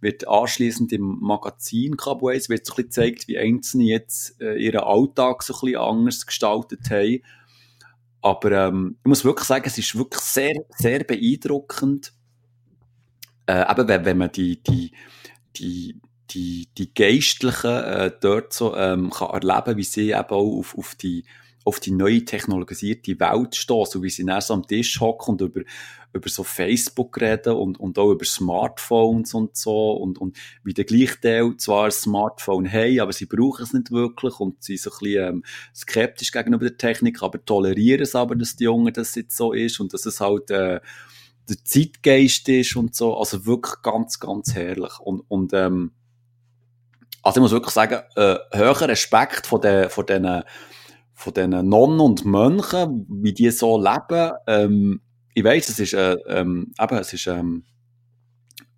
[0.00, 4.80] wird anschließend im Magazin Cowboys wird so ein bisschen gezeigt, wie Einzelne jetzt äh, ihren
[4.80, 7.22] Alltag so ein bisschen anders gestaltet haben.
[8.22, 12.12] Aber ähm, ich muss wirklich sagen, es ist wirklich sehr, sehr beeindruckend,
[13.46, 14.92] äh, eben wenn, wenn man die, die,
[15.56, 16.00] die,
[16.30, 20.94] die, die Geistlichen äh, dort so ähm, kann erleben, wie sie eben auch auf, auf
[20.94, 21.24] die
[21.64, 25.60] auf die neue technologisierte Welt stehen, wie sie dann so am Tisch hocken und über,
[26.12, 30.84] über so Facebook reden und, und auch über Smartphones und so und, und wie der
[30.84, 34.92] gleiche Teil zwar ein Smartphone haben, aber sie brauchen es nicht wirklich und sie sind
[34.92, 35.44] so ein bisschen ähm,
[35.74, 39.80] skeptisch gegenüber der Technik, aber tolerieren es aber, dass die Jungen das jetzt so ist
[39.80, 40.80] und dass es halt äh,
[41.48, 45.92] der Zeitgeist ist und so, also wirklich ganz, ganz herrlich und, und ähm,
[47.22, 50.42] also ich muss wirklich sagen, äh, höherer Respekt von den, von den
[51.22, 54.32] von diesen Nonnen und Mönchen, wie die so leben.
[54.46, 55.00] Ähm,
[55.34, 57.64] ich weiss, es ist, äh, ähm, eben, es ist, ähm,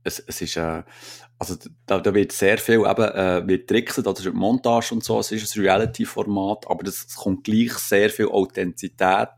[0.03, 0.83] es, es ist, äh,
[1.39, 5.33] also da, da wird sehr viel eben, äh, wird trickset, also Montage und so, es
[5.33, 9.31] ist ein Reality-Format, aber das kommt gleich sehr viel Authentizität,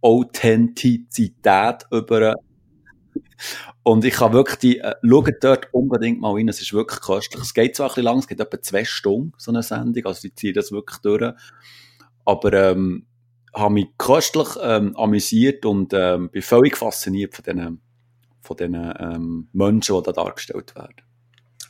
[0.00, 2.34] Authentizität über
[3.82, 7.42] und ich kann wirklich die, äh, schaut dort unbedingt mal rein, es ist wirklich köstlich.
[7.42, 10.20] Es geht zwar ein bisschen lang, es geht etwa zwei Stunden, so eine Sendung, also
[10.22, 11.32] die ziehen das wirklich durch
[12.28, 13.06] aber ähm,
[13.58, 17.82] habe mich köstlich ähm, amüsiert und ähm, bin völlig fasziniert von diesen,
[18.40, 20.96] von diesen ähm, Menschen, die da dargestellt werden.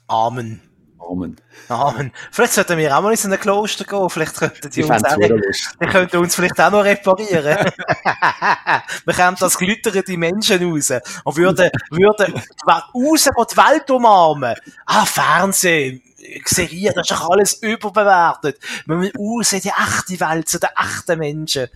[0.07, 0.63] Amen.
[1.01, 1.37] Amen.
[1.69, 2.13] Amen.
[2.31, 4.11] Vielleicht sollten wir auch mal in ein Kloster gehen.
[4.11, 7.45] Vielleicht könnten die, uns auch, die könnten uns vielleicht auch noch reparieren.
[9.05, 10.93] wir kämen das glütternde Menschen raus
[11.25, 12.35] und würden, würden
[12.67, 14.55] raus die Welt umarmen.
[14.87, 16.03] Ah, Fernsehen.
[16.45, 18.59] Serien, das ist doch alles überbewertet.
[18.87, 21.69] Müssen raus in die echte Welt, zu den echten Menschen.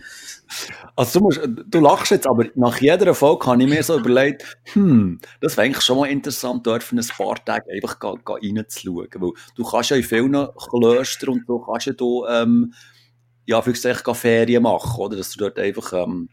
[0.95, 4.57] Also du, musst, du lachst jetzt, aber nach jeder Folge habe ich mir so überlegt,
[4.73, 9.07] hm, das wäre eigentlich schon mal interessant, dort für ein paar Tage einfach reinzuschauen.
[9.13, 12.73] Weil du kannst ja in vielen Klöstern und du kannst ja da, ähm,
[13.45, 13.73] ja, für
[14.15, 15.17] Ferien machen, oder?
[15.17, 16.29] Dass du dort einfach, ähm,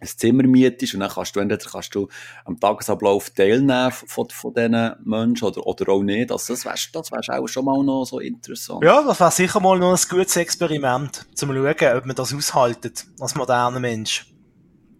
[0.00, 2.08] ein Zimmer mietest und dann kannst du entweder kannst du
[2.44, 6.32] am Tagesablauf teilnehmen von, von diesen Menschen oder, oder auch nicht.
[6.32, 8.82] Also das wäre das wär auch schon mal noch so interessant.
[8.82, 12.34] Ja, das wäre sicher mal noch ein gutes Experiment, um zu schauen, ob man das
[12.34, 14.26] aushaltet als moderner Mensch.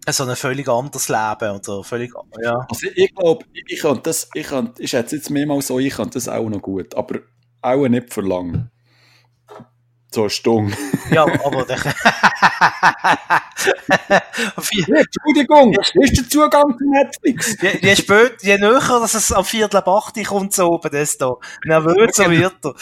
[0.09, 2.65] So ein völlig anderes Leben oder völlig, ja.
[2.69, 5.93] Also ich glaube, ich, ich könnte das, ich könnte, ich schätze jetzt mehrmals so, ich
[5.93, 7.19] könnte das auch noch gut, aber
[7.61, 8.70] auch nicht für lange.
[10.13, 10.75] So eine Stunde.
[11.09, 11.77] Ja, aber der...
[14.57, 17.55] Entschuldigung, ist der Zugang zu Netflix?
[17.61, 20.91] je, je später, je näher, dass es am Viertel ab 8 Uhr kommt, so oben,
[20.91, 22.73] desto nervöser wird er.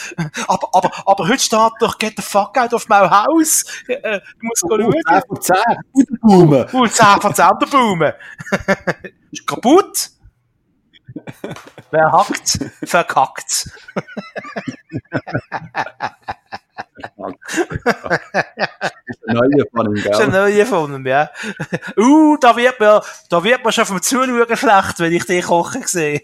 [0.48, 3.64] Aber, aber, aber heute steht doch, get the fuck out of my house.
[3.86, 4.92] Äh, Du musst Oh, schauen.
[5.08, 5.56] 10 von 10.
[6.20, 6.66] Baumen.
[6.72, 8.14] Uh, 10 von 10 der Baume.
[9.30, 10.10] Ist kaputt.
[11.90, 13.70] Wer hackt, verkackt.
[19.26, 20.54] Neue von ihm, Das ist ein gell?
[20.54, 21.30] neuer von ihm, ja.
[21.96, 25.86] Uh, da wird mir, da wird mir schon vom Zuschauen schlecht, wenn ich dich kochen
[25.86, 26.22] sehe.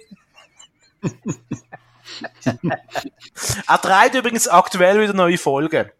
[3.68, 5.90] er treibt übrigens aktuell wieder neue Folgen.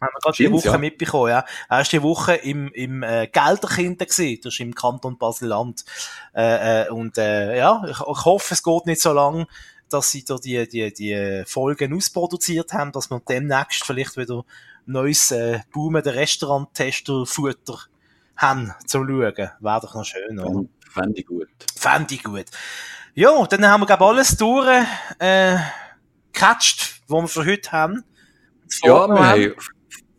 [0.00, 0.78] Haben wir gerade die Woche ja.
[0.78, 1.44] mitbekommen, ja.
[1.70, 5.86] Er ist die Woche im, im äh, Gelderkind gewesen, das ist im Kanton Basel-Land.
[6.34, 9.46] Äh, äh, und äh, ja, ich, ich hoffe, es geht nicht so lang,
[9.90, 14.44] dass sie da die, die, die Folgen ausproduziert haben, dass wir demnächst vielleicht wieder
[14.86, 17.78] neues äh, Boomen der Restaurant-Tester-Futter
[18.36, 19.34] haben zum Schauen.
[19.60, 20.68] Wäre doch noch schön, oder?
[20.90, 21.48] Fände ich gut.
[21.76, 22.46] Fände ich gut.
[23.14, 24.68] Ja, dann haben wir, glaube alles durch,
[25.18, 25.56] äh,
[26.32, 28.04] gecatcht, was wir für heute haben.
[28.82, 29.54] Ja, wir haben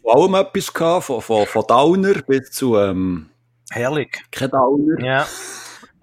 [0.02, 3.30] von allem etwas gehabt, von, von, von Downer bis zu ähm,
[3.70, 4.22] Herrlich.
[4.32, 5.00] kein Downer.
[5.06, 5.28] Ja.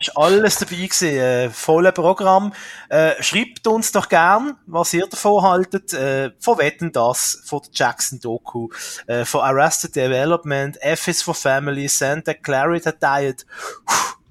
[0.00, 2.52] Ist alles dabei gewesen, äh, volle Programm.
[2.88, 7.70] Äh, schreibt uns doch gern, was ihr davon haltet, äh, von Wetten das, von der
[7.72, 8.68] Jackson Doku,
[9.06, 13.46] äh, von Arrested Development, F is for Family, Santa Clarita Diet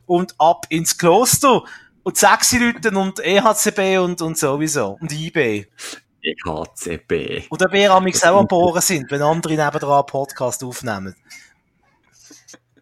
[0.05, 1.63] und ab ins Kloster
[2.03, 5.67] und sexy Leute und EHCB und, und sowieso und eBay.
[6.21, 7.47] EHCB.
[7.49, 11.15] Ob ihr amix auch am Bohren sind, wenn andere nebendran einen Podcast aufnehmen.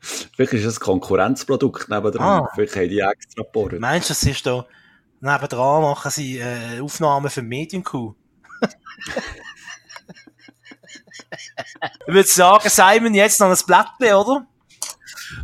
[0.02, 2.44] Vielleicht ist es ein Konkurrenzprodukt nebendran.
[2.44, 2.50] Ah.
[2.56, 3.80] Vielleicht haben die extra geboren.
[3.80, 4.66] Meinst du, es ist da,
[5.20, 8.16] nebendran machen sie äh, Aufnahmen für Medienkuh?
[12.08, 14.48] ich würde sagen, Simon, jetzt noch ein Blättchen, oder?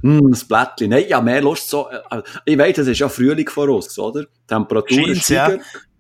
[0.01, 0.89] Hm, das Blättchen.
[0.89, 1.89] Nein, ja, mehr Lust so.
[1.89, 4.23] äh, Ich weiss, es ist ja Frühling vor uns, oder?
[4.23, 5.57] Die Temperaturen Scheint's, ja.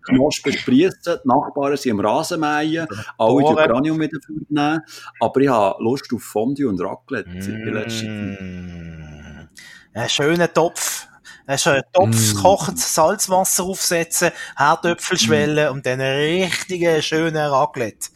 [0.07, 2.87] Knospen sprießen, die Nachbarn sind am Rasenmähen,
[3.17, 3.53] alle die.
[3.67, 4.81] Granium wieder vornehmen.
[5.19, 8.41] Aber ich habe Lust auf Fondue und Raclette in letzter Zeit.
[8.41, 9.47] Mm.
[9.93, 11.07] Ein schöner Topf.
[11.45, 12.37] Ein schöner Topf, Mm.
[12.41, 18.09] kochendes Salzwasser aufsetzen, Herdöpfel schwellen und dann einen richtigen, schönen Raclette.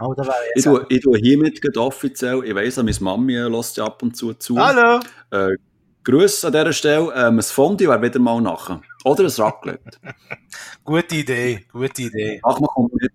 [0.00, 0.14] Oh,
[0.54, 4.32] Ich tue, ich tue hiermit offiziell, ich weiss, meine Mami lässt ja ab und zu
[4.34, 4.58] zu.
[4.58, 5.00] Hallo!
[5.30, 5.56] Äh,
[6.04, 7.12] Grüße an dieser Stelle.
[7.14, 8.80] Ähm, ein Fondue wäre wieder mal nachher.
[9.04, 9.98] Oder ein Raclette.
[10.84, 12.40] Gute Idee, gute Idee.
[12.42, 13.12] Ach, man kommt mit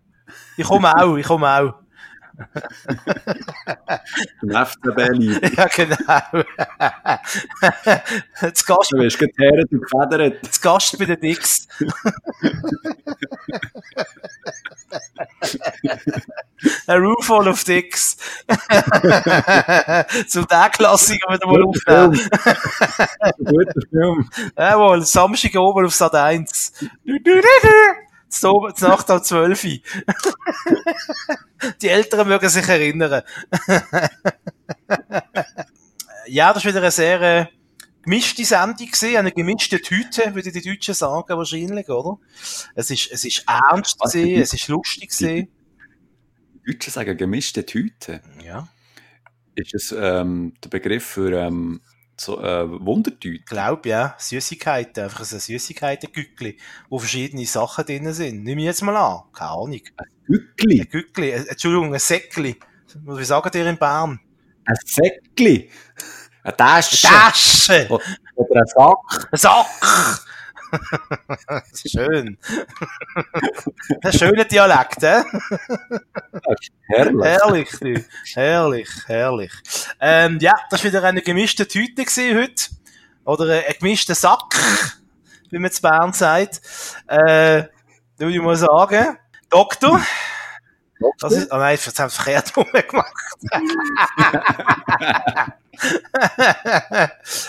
[0.57, 1.73] Ich komme auch, ich komme auch.
[4.49, 5.39] FCB lieb.
[5.57, 6.43] Ja, genau.
[8.41, 10.43] Jetzt Gast, Du wirst geteert und gefedert.
[10.43, 11.67] jetzt Gast bei den Dicks.
[16.87, 18.17] Ein Roofall of Dicks.
[20.27, 22.29] Zum den Klassiker wieder mal aufnehmen.
[23.37, 24.29] Guter Film.
[24.57, 26.73] Jawohl, Samstag oben auf Sat 1.
[27.05, 28.08] Du, du, du, du.
[28.29, 29.79] Jetzt Nacht um 12 Uhr.
[31.81, 33.23] Die Älteren mögen sich erinnern.
[36.27, 37.45] ja, das war wieder eine sehr äh,
[38.03, 42.19] gemischte Sendung gewesen, eine gemischte Tüte, würde die Deutschen sagen, wahrscheinlich, oder?
[42.75, 45.47] Es ist, es ist ernst gewesen, es ist lustig gewesen.
[46.53, 48.21] Die Deutschen sagen gemischte Tüte.
[48.45, 48.69] Ja,
[49.55, 51.81] Ist es ähm, der Begriff für ähm,
[52.19, 53.43] so äh, Wundertüte?
[53.45, 54.15] glaub, ja.
[54.17, 56.57] Süßigkeiten, einfach ein Süßigkeiten-Gückli,
[56.89, 58.43] wo verschiedene Sachen drin sind.
[58.43, 59.23] Nimm ich jetzt mal an.
[59.33, 59.81] Keine Ahnung.
[60.25, 60.81] Gückli.
[60.81, 62.57] Ein Gückli, äh, Entschuldigung, ein Säckli.
[63.05, 64.19] Wie sagen ihr in Bern?
[64.65, 65.69] Ein Säckli.
[66.43, 67.07] Eine Tasche.
[67.07, 67.87] Tasche!
[67.89, 67.99] O-
[68.35, 69.27] Oder ein Sack.
[69.31, 70.25] Ein Sack!
[71.87, 72.37] Schön.
[74.03, 75.23] Ein schöner Dialekt, hä?
[76.87, 77.25] Herrlich.
[77.25, 79.51] Herrlich, herrlich, herrlich.
[79.99, 82.69] Ähm, ja, das war wieder eine gemischte Tüte heute.
[83.25, 84.55] Oder ein gemischter Sack,
[85.51, 86.61] wie man zu Bern sagt.
[87.07, 87.65] Äh,
[88.17, 89.17] würde ich mal sagen.
[89.49, 90.01] Doktor.
[91.19, 93.13] Das ist, oh nein, jetzt haben sie verkehrt rumgemacht.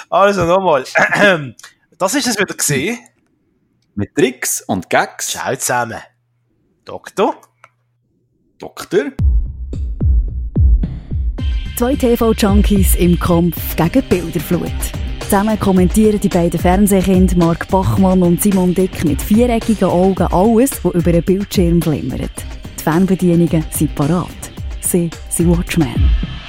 [0.09, 0.85] also nochmal.
[1.99, 2.99] Das ist es wieder gesehen.
[4.01, 5.27] Mit Tricks und Gags.
[5.27, 5.98] Ciao zusammen.
[6.86, 7.36] Doktor.
[8.59, 9.12] Doktor.
[11.77, 14.72] Zwei TV-Junkies im Kampf gegen Bilderflut.
[15.20, 20.94] Zusammen kommentieren die beiden Fernsehkinder Mark Bachmann und Simon Dick mit viereckigen Augen alles, was
[20.94, 22.32] über den Bildschirm glimmert.
[22.78, 24.28] Die Fernbedienungen sind parat.
[24.81, 26.40] Sie sind Watchmen.